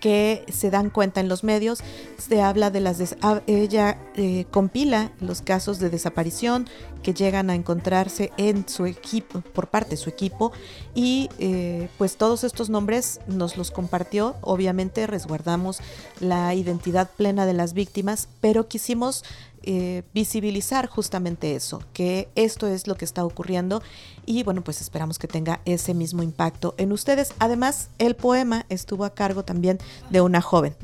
que 0.00 0.44
se 0.52 0.70
dan 0.70 0.90
cuenta 0.90 1.20
en 1.20 1.28
los 1.28 1.44
medios. 1.44 1.80
Se 2.18 2.42
habla 2.42 2.70
de 2.70 2.80
las... 2.80 3.16
Ah, 3.22 3.42
ella 3.46 3.98
eh, 4.16 4.46
compila 4.50 5.12
los 5.20 5.42
casos 5.42 5.78
de 5.78 5.90
desaparición 5.90 6.68
que 7.02 7.14
llegan 7.14 7.48
a 7.50 7.54
encontrarse 7.54 8.30
en 8.36 8.68
su 8.68 8.86
equipo, 8.86 9.40
por 9.40 9.68
parte 9.68 9.90
de 9.90 9.96
su 9.96 10.10
equipo, 10.10 10.52
y 10.94 11.30
eh, 11.38 11.88
pues 11.96 12.16
todos 12.16 12.44
estos 12.44 12.68
nombres 12.68 13.20
nos 13.26 13.56
los 13.56 13.70
compartió. 13.70 14.36
Obviamente 14.42 15.06
resguardamos 15.06 15.80
la 16.20 16.54
identidad 16.54 17.10
plena 17.16 17.46
de 17.46 17.54
las 17.54 17.72
víctimas, 17.72 18.28
pero 18.40 18.68
quisimos 18.68 19.24
eh, 19.62 20.02
visibilizar 20.14 20.86
justamente 20.86 21.54
eso, 21.54 21.82
que 21.92 22.28
esto 22.34 22.66
es 22.66 22.86
lo 22.86 22.94
que 22.94 23.04
está 23.04 23.24
ocurriendo 23.24 23.82
y 24.26 24.42
bueno, 24.42 24.62
pues 24.62 24.80
esperamos 24.80 25.18
que 25.18 25.28
tenga 25.28 25.60
ese 25.64 25.92
mismo 25.94 26.22
impacto 26.22 26.74
en 26.78 26.92
ustedes. 26.92 27.34
Además, 27.38 27.90
el 27.98 28.16
poema 28.16 28.64
estuvo 28.68 29.04
a 29.04 29.14
cargo 29.14 29.44
también 29.44 29.78
de 30.10 30.20
una 30.20 30.40
joven. 30.40 30.74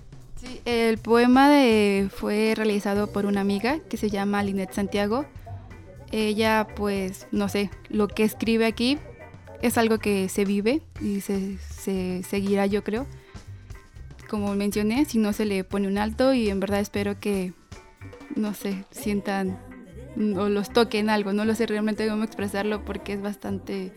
Sí, 0.41 0.61
el 0.65 0.99
poema 0.99 1.51
fue 2.11 2.53
realizado 2.55 3.07
por 3.07 3.25
una 3.25 3.41
amiga 3.41 3.81
que 3.89 3.97
se 3.97 4.11
llama 4.11 4.43
Linet 4.43 4.73
Santiago. 4.73 5.25
Ella, 6.13 6.67
pues, 6.77 7.27
no 7.33 7.49
sé, 7.49 7.71
lo 7.89 8.09
que 8.09 8.25
escribe 8.25 8.67
aquí 8.67 8.99
es 9.63 9.79
algo 9.79 9.99
que 9.99 10.29
se 10.29 10.45
vive 10.45 10.83
y 11.01 11.21
se 11.21 11.59
seguirá, 12.23 12.67
yo 12.67 12.85
creo. 12.85 13.07
Como 14.29 14.55
mencioné, 14.55 15.05
si 15.05 15.19
no 15.19 15.33
se 15.33 15.45
le 15.45 15.65
pone 15.65 15.89
un 15.89 15.99
alto 15.99 16.35
y 16.35 16.51
en 16.51 16.61
verdad 16.61 16.81
espero 16.81 17.19
que, 17.19 17.53
no 18.37 18.55
sé, 18.55 18.85
sientan 18.91 19.59
o 20.37 20.49
los 20.49 20.71
toquen 20.71 21.11
algo. 21.11 21.33
No 21.33 21.45
lo 21.45 21.55
sé 21.55 21.67
realmente 21.67 22.09
cómo 22.09 22.25
expresarlo 22.25 22.85
porque 22.85 23.13
es 23.15 23.23
bastante 23.23 23.93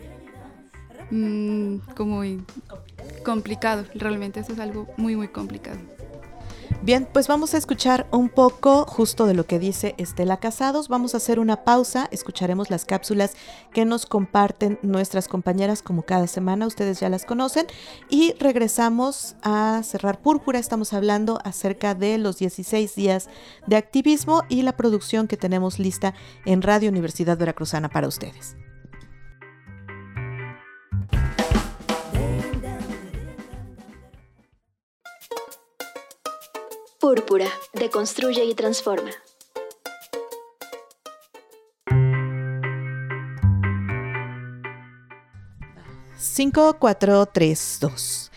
mm, 1.11 1.77
como 1.95 2.23
complicado. 3.23 3.85
Realmente 3.93 4.39
eso 4.39 4.53
es 4.53 4.59
algo 4.59 4.87
muy, 4.97 5.15
muy 5.15 5.27
complicado. 5.27 5.79
Bien, 6.81 7.07
pues 7.11 7.27
vamos 7.27 7.53
a 7.53 7.57
escuchar 7.57 8.07
un 8.11 8.29
poco 8.29 8.85
justo 8.85 9.25
de 9.25 9.33
lo 9.33 9.45
que 9.45 9.59
dice 9.59 9.95
Estela 9.97 10.37
Casados. 10.37 10.87
Vamos 10.87 11.13
a 11.13 11.17
hacer 11.17 11.39
una 11.39 11.63
pausa, 11.63 12.07
escucharemos 12.11 12.69
las 12.69 12.85
cápsulas 12.85 13.33
que 13.73 13.85
nos 13.85 14.05
comparten 14.05 14.79
nuestras 14.81 15.27
compañeras 15.27 15.81
como 15.81 16.03
cada 16.03 16.27
semana, 16.27 16.67
ustedes 16.67 16.99
ya 16.99 17.09
las 17.09 17.25
conocen, 17.25 17.67
y 18.09 18.33
regresamos 18.39 19.35
a 19.41 19.81
cerrar 19.83 20.21
Púrpura. 20.21 20.57
Estamos 20.57 20.93
hablando 20.93 21.39
acerca 21.43 21.95
de 21.95 22.17
los 22.17 22.37
16 22.37 22.95
días 22.95 23.29
de 23.67 23.75
activismo 23.75 24.43
y 24.47 24.61
la 24.61 24.77
producción 24.77 25.27
que 25.27 25.37
tenemos 25.37 25.79
lista 25.79 26.13
en 26.45 26.61
Radio 26.61 26.89
Universidad 26.89 27.37
Veracruzana 27.37 27.89
para 27.89 28.07
ustedes. 28.07 28.55
Púrpura, 37.09 37.47
deconstruye 37.73 38.45
y 38.45 38.53
transforma. 38.53 39.09
Cinco, 46.15 46.77
cuatro, 46.77 47.25
tres, 47.25 47.79
dos. 47.81 48.29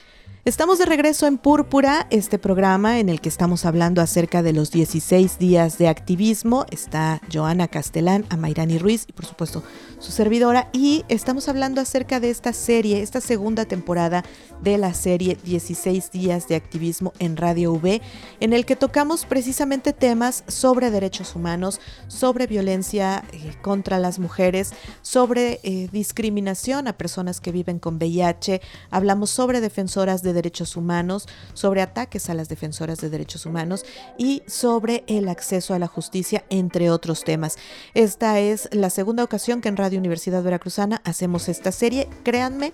Estamos 0.45 0.81
de 0.81 0.87
regreso 0.87 1.29
en 1.29 1.39
Púrpura, 1.39 2.09
este 2.11 2.37
programa 2.37 2.99
en 2.99 3.09
el 3.09 3.21
que 3.21 3.29
estamos 3.29 3.65
hablando 3.65 4.01
acerca 4.01 4.43
de 4.43 4.53
los 4.53 4.73
16 4.73 5.39
días 5.39 5.79
de 5.79 5.87
activismo. 5.87 6.67
Está 6.73 7.21
Joana 7.33 7.69
Castelán, 7.69 8.25
Amairani 8.29 8.79
Ruiz 8.79 9.05
y 9.07 9.13
por 9.13 9.25
supuesto 9.25 9.63
su 10.01 10.11
servidora. 10.11 10.69
Y 10.73 11.05
estamos 11.09 11.49
hablando 11.49 11.81
acerca 11.81 12.19
de 12.19 12.31
esta 12.31 12.53
serie, 12.53 13.03
esta 13.03 13.21
segunda 13.21 13.67
temporada 13.67 14.25
de 14.63 14.79
la 14.79 14.95
serie 14.95 15.37
16 15.45 16.11
días 16.11 16.49
de 16.49 16.55
activismo 16.55 17.13
en 17.19 17.37
Radio 17.37 17.73
V, 17.73 18.01
en 18.41 18.53
el 18.53 18.65
que 18.65 18.77
tocamos 18.77 19.25
precisamente 19.25 19.93
temas 19.93 20.45
sobre 20.47 20.91
derechos 20.91 21.35
humanos, 21.35 21.81
sobre 22.09 22.47
violencia 22.47 23.25
eh, 23.33 23.55
contra 23.61 23.99
las 23.99 24.19
mujeres, 24.19 24.73
sobre 25.03 25.61
eh, 25.63 25.89
discriminación 25.93 26.89
a 26.89 26.97
personas 26.97 27.41
que 27.41 27.53
viven 27.53 27.79
con 27.79 27.97
VIH. 27.97 28.61
Hablamos 28.91 29.31
sobre 29.31 29.61
defensoras 29.61 30.23
de 30.23 30.33
derechos 30.33 30.77
humanos, 30.77 31.29
sobre 31.55 31.83
ataques 31.83 32.31
a 32.31 32.35
las 32.35 32.49
defensoras 32.49 32.99
de 32.99 33.11
derechos 33.11 33.47
humanos 33.47 33.85
y 34.17 34.43
sobre 34.47 35.05
el 35.07 35.29
acceso 35.29 35.75
a 35.75 35.79
la 35.79 35.89
justicia, 35.89 36.45
entre 36.51 36.91
otros 36.91 37.25
temas. 37.25 37.57
Esta 37.95 38.39
es 38.39 38.69
la 38.73 38.91
segunda 38.91 39.25
ocasión 39.25 39.61
que 39.61 39.69
en 39.69 39.77
Radio 39.77 39.99
Universidad 39.99 40.43
Veracruzana 40.43 41.01
hacemos 41.05 41.49
esta 41.49 41.73
serie. 41.73 42.09
Créanme, 42.23 42.73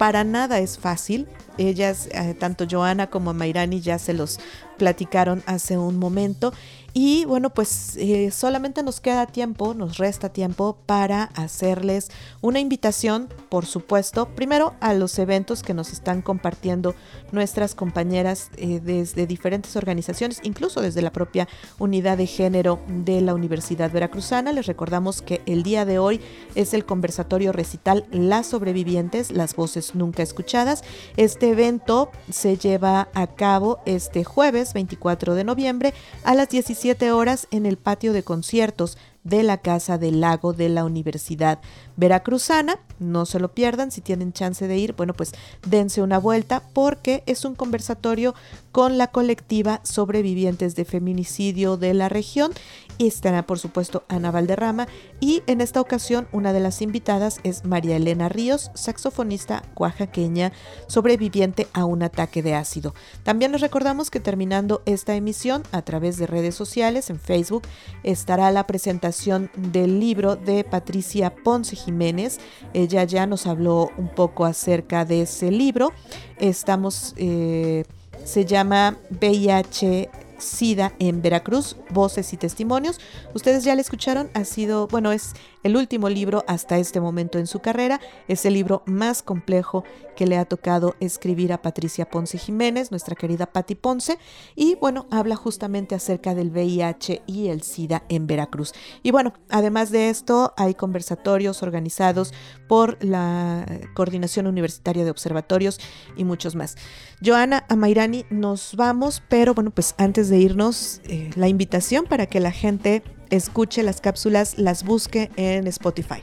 para 0.00 0.24
nada 0.24 0.60
es 0.60 0.78
fácil. 0.78 1.28
Ellas, 1.60 2.08
eh, 2.12 2.34
tanto 2.38 2.64
Joana 2.68 3.10
como 3.10 3.34
Mayrani, 3.34 3.80
ya 3.80 3.98
se 3.98 4.14
los 4.14 4.40
platicaron 4.78 5.42
hace 5.44 5.76
un 5.76 5.98
momento. 5.98 6.52
Y 6.92 7.24
bueno, 7.24 7.50
pues 7.50 7.96
eh, 7.98 8.32
solamente 8.32 8.82
nos 8.82 9.00
queda 9.00 9.26
tiempo, 9.26 9.74
nos 9.74 9.98
resta 9.98 10.30
tiempo 10.30 10.76
para 10.86 11.24
hacerles 11.36 12.10
una 12.40 12.58
invitación, 12.58 13.28
por 13.48 13.66
supuesto, 13.66 14.26
primero 14.34 14.74
a 14.80 14.92
los 14.94 15.16
eventos 15.20 15.62
que 15.62 15.74
nos 15.74 15.92
están 15.92 16.20
compartiendo 16.20 16.96
nuestras 17.30 17.76
compañeras 17.76 18.50
eh, 18.56 18.80
desde 18.82 19.28
diferentes 19.28 19.76
organizaciones, 19.76 20.40
incluso 20.42 20.80
desde 20.80 21.02
la 21.02 21.12
propia 21.12 21.46
unidad 21.78 22.18
de 22.18 22.26
género 22.26 22.80
de 22.88 23.20
la 23.20 23.34
Universidad 23.34 23.92
Veracruzana. 23.92 24.52
Les 24.52 24.66
recordamos 24.66 25.22
que 25.22 25.42
el 25.46 25.62
día 25.62 25.84
de 25.84 26.00
hoy 26.00 26.20
es 26.56 26.74
el 26.74 26.84
conversatorio 26.84 27.52
recital 27.52 28.06
Las 28.10 28.48
sobrevivientes, 28.48 29.30
las 29.30 29.54
voces 29.54 29.94
nunca 29.94 30.24
escuchadas. 30.24 30.82
Este 31.16 31.49
evento 31.50 32.10
se 32.30 32.56
lleva 32.56 33.08
a 33.14 33.26
cabo 33.26 33.80
este 33.84 34.24
jueves 34.24 34.72
24 34.72 35.34
de 35.34 35.44
noviembre 35.44 35.94
a 36.24 36.34
las 36.34 36.48
17 36.48 37.12
horas 37.12 37.46
en 37.50 37.66
el 37.66 37.76
patio 37.76 38.12
de 38.12 38.22
conciertos 38.22 38.96
de 39.24 39.42
la 39.42 39.58
Casa 39.58 39.98
del 39.98 40.20
Lago 40.20 40.52
de 40.52 40.68
la 40.68 40.84
Universidad 40.84 41.60
Veracruzana. 41.96 42.78
No 42.98 43.26
se 43.26 43.38
lo 43.38 43.52
pierdan, 43.52 43.90
si 43.90 44.00
tienen 44.00 44.32
chance 44.32 44.66
de 44.66 44.76
ir, 44.78 44.94
bueno, 44.94 45.14
pues 45.14 45.32
dense 45.66 46.02
una 46.02 46.18
vuelta 46.18 46.62
porque 46.72 47.22
es 47.26 47.44
un 47.44 47.54
conversatorio 47.54 48.34
con 48.72 48.98
la 48.98 49.08
colectiva 49.08 49.80
Sobrevivientes 49.82 50.74
de 50.76 50.84
Feminicidio 50.84 51.76
de 51.76 51.94
la 51.94 52.08
región. 52.08 52.52
Y 52.98 53.06
estará, 53.06 53.46
por 53.46 53.58
supuesto, 53.58 54.04
Ana 54.08 54.30
Valderrama. 54.30 54.86
Y 55.20 55.42
en 55.46 55.62
esta 55.62 55.80
ocasión, 55.80 56.28
una 56.32 56.52
de 56.52 56.60
las 56.60 56.82
invitadas 56.82 57.40
es 57.44 57.64
María 57.64 57.96
Elena 57.96 58.28
Ríos, 58.28 58.70
saxofonista 58.74 59.62
oaxaqueña, 59.76 60.52
sobreviviente 60.86 61.66
a 61.72 61.86
un 61.86 62.02
ataque 62.02 62.42
de 62.42 62.54
ácido. 62.54 62.94
También 63.22 63.52
les 63.52 63.62
recordamos 63.62 64.10
que 64.10 64.20
terminando 64.20 64.82
esta 64.84 65.14
emisión, 65.14 65.62
a 65.72 65.80
través 65.80 66.18
de 66.18 66.26
redes 66.26 66.54
sociales, 66.54 67.08
en 67.08 67.18
Facebook, 67.18 67.62
estará 68.02 68.50
la 68.50 68.66
presentación 68.66 69.09
del 69.56 70.00
libro 70.00 70.36
de 70.36 70.64
Patricia 70.64 71.34
Ponce 71.34 71.76
Jiménez. 71.76 72.38
Ella 72.74 73.04
ya 73.04 73.26
nos 73.26 73.46
habló 73.46 73.90
un 73.96 74.08
poco 74.08 74.44
acerca 74.44 75.04
de 75.04 75.22
ese 75.22 75.50
libro. 75.50 75.92
Estamos... 76.38 77.14
Eh, 77.16 77.84
se 78.24 78.44
llama 78.44 78.98
VIH 79.18 80.10
SIDA 80.38 80.92
en 80.98 81.22
Veracruz, 81.22 81.76
Voces 81.90 82.32
y 82.32 82.36
Testimonios. 82.36 82.98
Ustedes 83.34 83.64
ya 83.64 83.74
le 83.74 83.82
escucharon, 83.82 84.30
ha 84.34 84.44
sido, 84.44 84.86
bueno, 84.88 85.12
es 85.12 85.34
el 85.62 85.76
último 85.76 86.08
libro 86.08 86.44
hasta 86.46 86.78
este 86.78 87.00
momento 87.00 87.38
en 87.38 87.46
su 87.46 87.60
carrera. 87.60 88.00
Es 88.28 88.44
el 88.44 88.54
libro 88.54 88.82
más 88.86 89.22
complejo 89.22 89.84
que 90.16 90.26
le 90.26 90.36
ha 90.36 90.44
tocado 90.44 90.96
escribir 91.00 91.52
a 91.52 91.62
Patricia 91.62 92.08
Ponce 92.08 92.38
Jiménez, 92.38 92.90
nuestra 92.90 93.14
querida 93.14 93.46
Patti 93.46 93.74
Ponce. 93.74 94.18
Y 94.54 94.74
bueno, 94.76 95.06
habla 95.10 95.36
justamente 95.36 95.94
acerca 95.94 96.34
del 96.34 96.50
VIH 96.50 97.22
y 97.26 97.48
el 97.48 97.62
SIDA 97.62 98.04
en 98.08 98.26
Veracruz. 98.26 98.72
Y 99.02 99.10
bueno, 99.10 99.32
además 99.48 99.90
de 99.90 100.10
esto, 100.10 100.54
hay 100.56 100.74
conversatorios 100.74 101.62
organizados 101.62 102.32
por 102.68 103.02
la 103.04 103.66
Coordinación 103.94 104.46
Universitaria 104.46 105.04
de 105.04 105.10
Observatorios 105.10 105.80
y 106.16 106.24
muchos 106.24 106.54
más. 106.54 106.76
Joana 107.24 107.64
Amairani, 107.68 108.24
nos 108.30 108.74
vamos, 108.76 109.22
pero 109.28 109.54
bueno, 109.54 109.70
pues 109.70 109.94
antes 109.98 110.28
de 110.28 110.38
irnos, 110.38 111.00
eh, 111.04 111.30
la 111.36 111.48
invitación 111.48 112.06
para 112.06 112.26
que 112.26 112.40
la 112.40 112.52
gente 112.52 113.02
escuche 113.30 113.82
las 113.82 114.00
cápsulas, 114.00 114.58
las 114.58 114.84
busque 114.84 115.30
en 115.36 115.66
Spotify. 115.66 116.22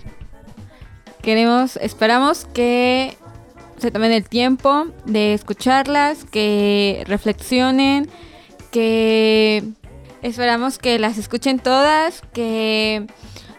Queremos, 1.22 1.78
esperamos 1.78 2.46
que 2.54 3.18
se 3.78 3.92
tomen 3.92 4.12
el 4.12 4.28
tiempo 4.28 4.88
de 5.06 5.34
escucharlas, 5.34 6.24
que 6.26 7.04
reflexionen, 7.08 8.10
que 8.72 9.64
esperamos 10.22 10.78
que 10.78 11.00
las 11.00 11.18
escuchen 11.18 11.60
todas, 11.60 12.22
que 12.34 13.08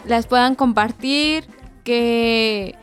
las 0.06 0.26
puedan 0.26 0.54
compartir, 0.54 1.44
que 1.84 2.74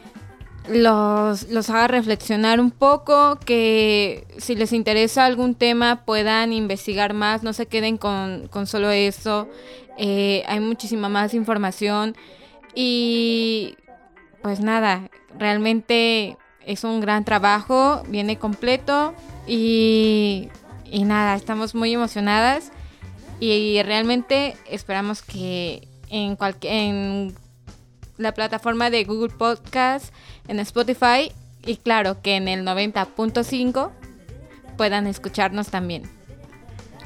los, 0.70 1.50
los 1.50 1.70
haga 1.70 1.88
reflexionar 1.88 2.60
un 2.60 2.72
poco, 2.72 3.38
que 3.46 4.26
si 4.38 4.56
les 4.56 4.74
interesa 4.74 5.26
algún 5.26 5.56
tema 5.56 6.06
puedan 6.06 6.54
investigar 6.54 7.14
más, 7.14 7.44
no 7.44 7.54
se 7.54 7.66
queden 7.68 7.98
con, 7.98 8.48
con 8.50 8.66
solo 8.68 8.90
eso. 8.92 9.48
Eh, 9.98 10.44
hay 10.48 10.60
muchísima 10.60 11.10
más 11.10 11.34
información 11.34 12.16
y 12.74 13.78
pues 14.42 14.60
nada, 14.60 15.10
realmente 15.38 16.38
es 16.66 16.84
un 16.84 17.00
gran 17.00 17.24
trabajo, 17.24 18.04
viene 18.08 18.38
completo 18.38 19.14
y, 19.48 20.50
y 20.86 21.04
nada, 21.04 21.36
estamos 21.36 21.76
muy 21.76 21.94
emocionadas 21.94 22.72
y 23.40 23.82
realmente 23.84 24.56
esperamos 24.70 25.22
que 25.22 25.88
en, 26.10 26.38
en 26.62 27.36
la 28.18 28.34
plataforma 28.34 28.90
de 28.90 29.04
Google 29.04 29.34
Podcast, 29.34 30.14
en 30.48 30.60
Spotify 30.60 31.32
y 31.66 31.78
claro 31.78 32.22
que 32.22 32.36
en 32.36 32.48
el 32.48 32.66
90.5 32.66 33.92
puedan 34.78 35.08
escucharnos 35.08 35.70
también. 35.70 36.04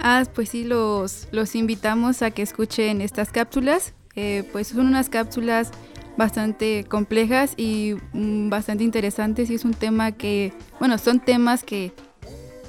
Ah, 0.02 0.24
pues 0.34 0.50
sí, 0.50 0.64
los, 0.64 1.28
los 1.32 1.56
invitamos 1.56 2.22
a 2.22 2.32
que 2.32 2.42
escuchen 2.42 3.02
estas 3.02 3.32
cápsulas. 3.32 3.94
Eh, 4.16 4.44
pues 4.52 4.70
son 4.70 4.88
unas 4.88 5.10
cápsulas 5.10 5.72
bastante 6.18 6.84
complejas 6.84 7.54
y 7.56 7.96
mm, 8.14 8.50
bastante 8.50 8.84
interesantes 8.84 9.50
y 9.50 9.56
es 9.56 9.66
un 9.66 9.74
tema 9.74 10.12
que, 10.12 10.52
bueno, 10.80 10.98
son 10.98 11.20
temas 11.20 11.64
que 11.64 11.94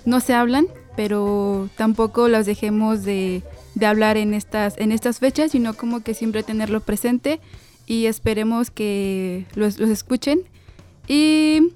no 0.04 0.20
se 0.20 0.34
hablan, 0.34 0.66
pero 0.96 1.68
tampoco 1.76 2.28
los 2.28 2.46
dejemos 2.46 3.04
de, 3.04 3.42
de 3.74 3.86
hablar 3.86 4.16
en 4.16 4.34
estas, 4.34 4.76
en 4.78 4.92
estas 4.92 5.18
fechas, 5.18 5.52
sino 5.52 5.74
como 5.74 6.00
que 6.00 6.14
siempre 6.14 6.42
tenerlo 6.42 6.80
presente 6.80 7.40
y 7.86 8.06
esperemos 8.06 8.70
que 8.70 9.46
los, 9.54 9.78
los 9.78 9.90
escuchen 9.90 10.42
y 11.08 11.72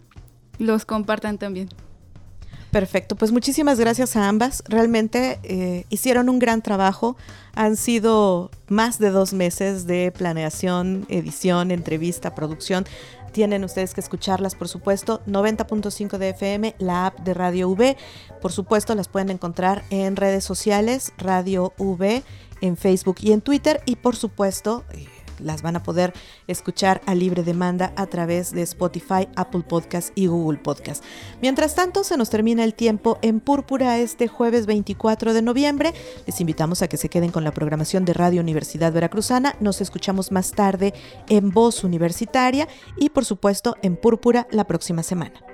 los 0.59 0.85
compartan 0.85 1.38
también. 1.38 1.69
Perfecto, 2.75 3.15
pues 3.15 3.31
muchísimas 3.31 3.79
gracias 3.79 4.17
a 4.17 4.29
ambas. 4.29 4.65
Realmente 4.67 5.39
eh, 5.45 5.85
hicieron 5.91 6.29
un 6.29 6.41
gran 6.41 6.61
trabajo. 6.61 7.17
Han 7.55 7.77
sido 7.77 8.51
más 8.67 8.99
de 8.99 9.11
dos 9.11 9.33
meses 9.33 9.87
de 9.87 10.11
planeación, 10.11 11.07
edición, 11.09 11.71
entrevista, 11.71 12.35
producción. 12.35 12.85
Tienen 13.31 13.63
ustedes 13.63 13.95
que 13.95 14.01
escucharlas, 14.01 14.57
por 14.57 14.67
supuesto. 14.67 15.23
90.5 15.29 16.19
de 16.19 16.31
FM, 16.31 16.75
la 16.79 17.07
app 17.07 17.21
de 17.21 17.33
Radio 17.33 17.69
V. 17.69 17.97
Por 18.43 18.51
supuesto, 18.51 18.97
las 18.97 19.07
pueden 19.07 19.31
encontrar 19.31 19.85
en 19.91 20.17
redes 20.17 20.43
sociales, 20.43 21.13
Radio 21.17 21.75
V, 21.79 22.25
en 22.61 22.77
Facebook 22.77 23.19
y 23.21 23.31
en 23.31 23.41
Twitter. 23.41 23.83
Y 23.87 23.95
por 23.95 24.17
supuesto, 24.17 24.83
eh, 24.95 25.07
las 25.40 25.62
van 25.62 25.77
a 25.77 25.83
poder 25.83 26.12
escuchar 26.47 27.01
a 27.07 27.14
libre 27.14 27.42
demanda 27.42 27.92
a 27.97 28.07
través 28.07 28.53
de 28.53 28.62
Spotify, 28.62 29.29
Apple 29.37 29.62
Podcast 29.68 30.11
y 30.14 30.27
Google 30.27 30.59
Podcast. 30.59 31.05
Mientras 31.40 31.75
tanto, 31.75 32.05
se 32.05 32.16
nos 32.16 32.31
termina 32.31 32.64
el 32.64 32.75
tiempo 32.75 33.18
en 33.23 33.40
Púrpura 33.40 33.99
este 33.99 34.29
jueves 34.29 34.66
24 34.66 35.35
de 35.35 35.42
noviembre. 35.42 35.94
Les 36.27 36.40
invitamos 36.40 36.83
a 36.83 36.88
que 36.88 36.97
se 36.97 37.09
queden 37.09 37.31
con 37.31 37.44
la 37.44 37.53
programación 37.53 38.05
de 38.05 38.12
Radio 38.12 38.40
Universidad 38.40 38.92
Veracruzana. 38.92 39.57
Nos 39.61 39.81
escuchamos 39.81 40.33
más 40.33 40.53
tarde 40.53 40.94
en 41.29 41.51
Voz 41.51 41.85
Universitaria 41.85 42.68
y 42.97 43.11
por 43.11 43.25
supuesto 43.25 43.77
en 43.83 43.97
Púrpura 43.97 44.47
la 44.51 44.64
próxima 44.64 45.03
semana. 45.03 45.54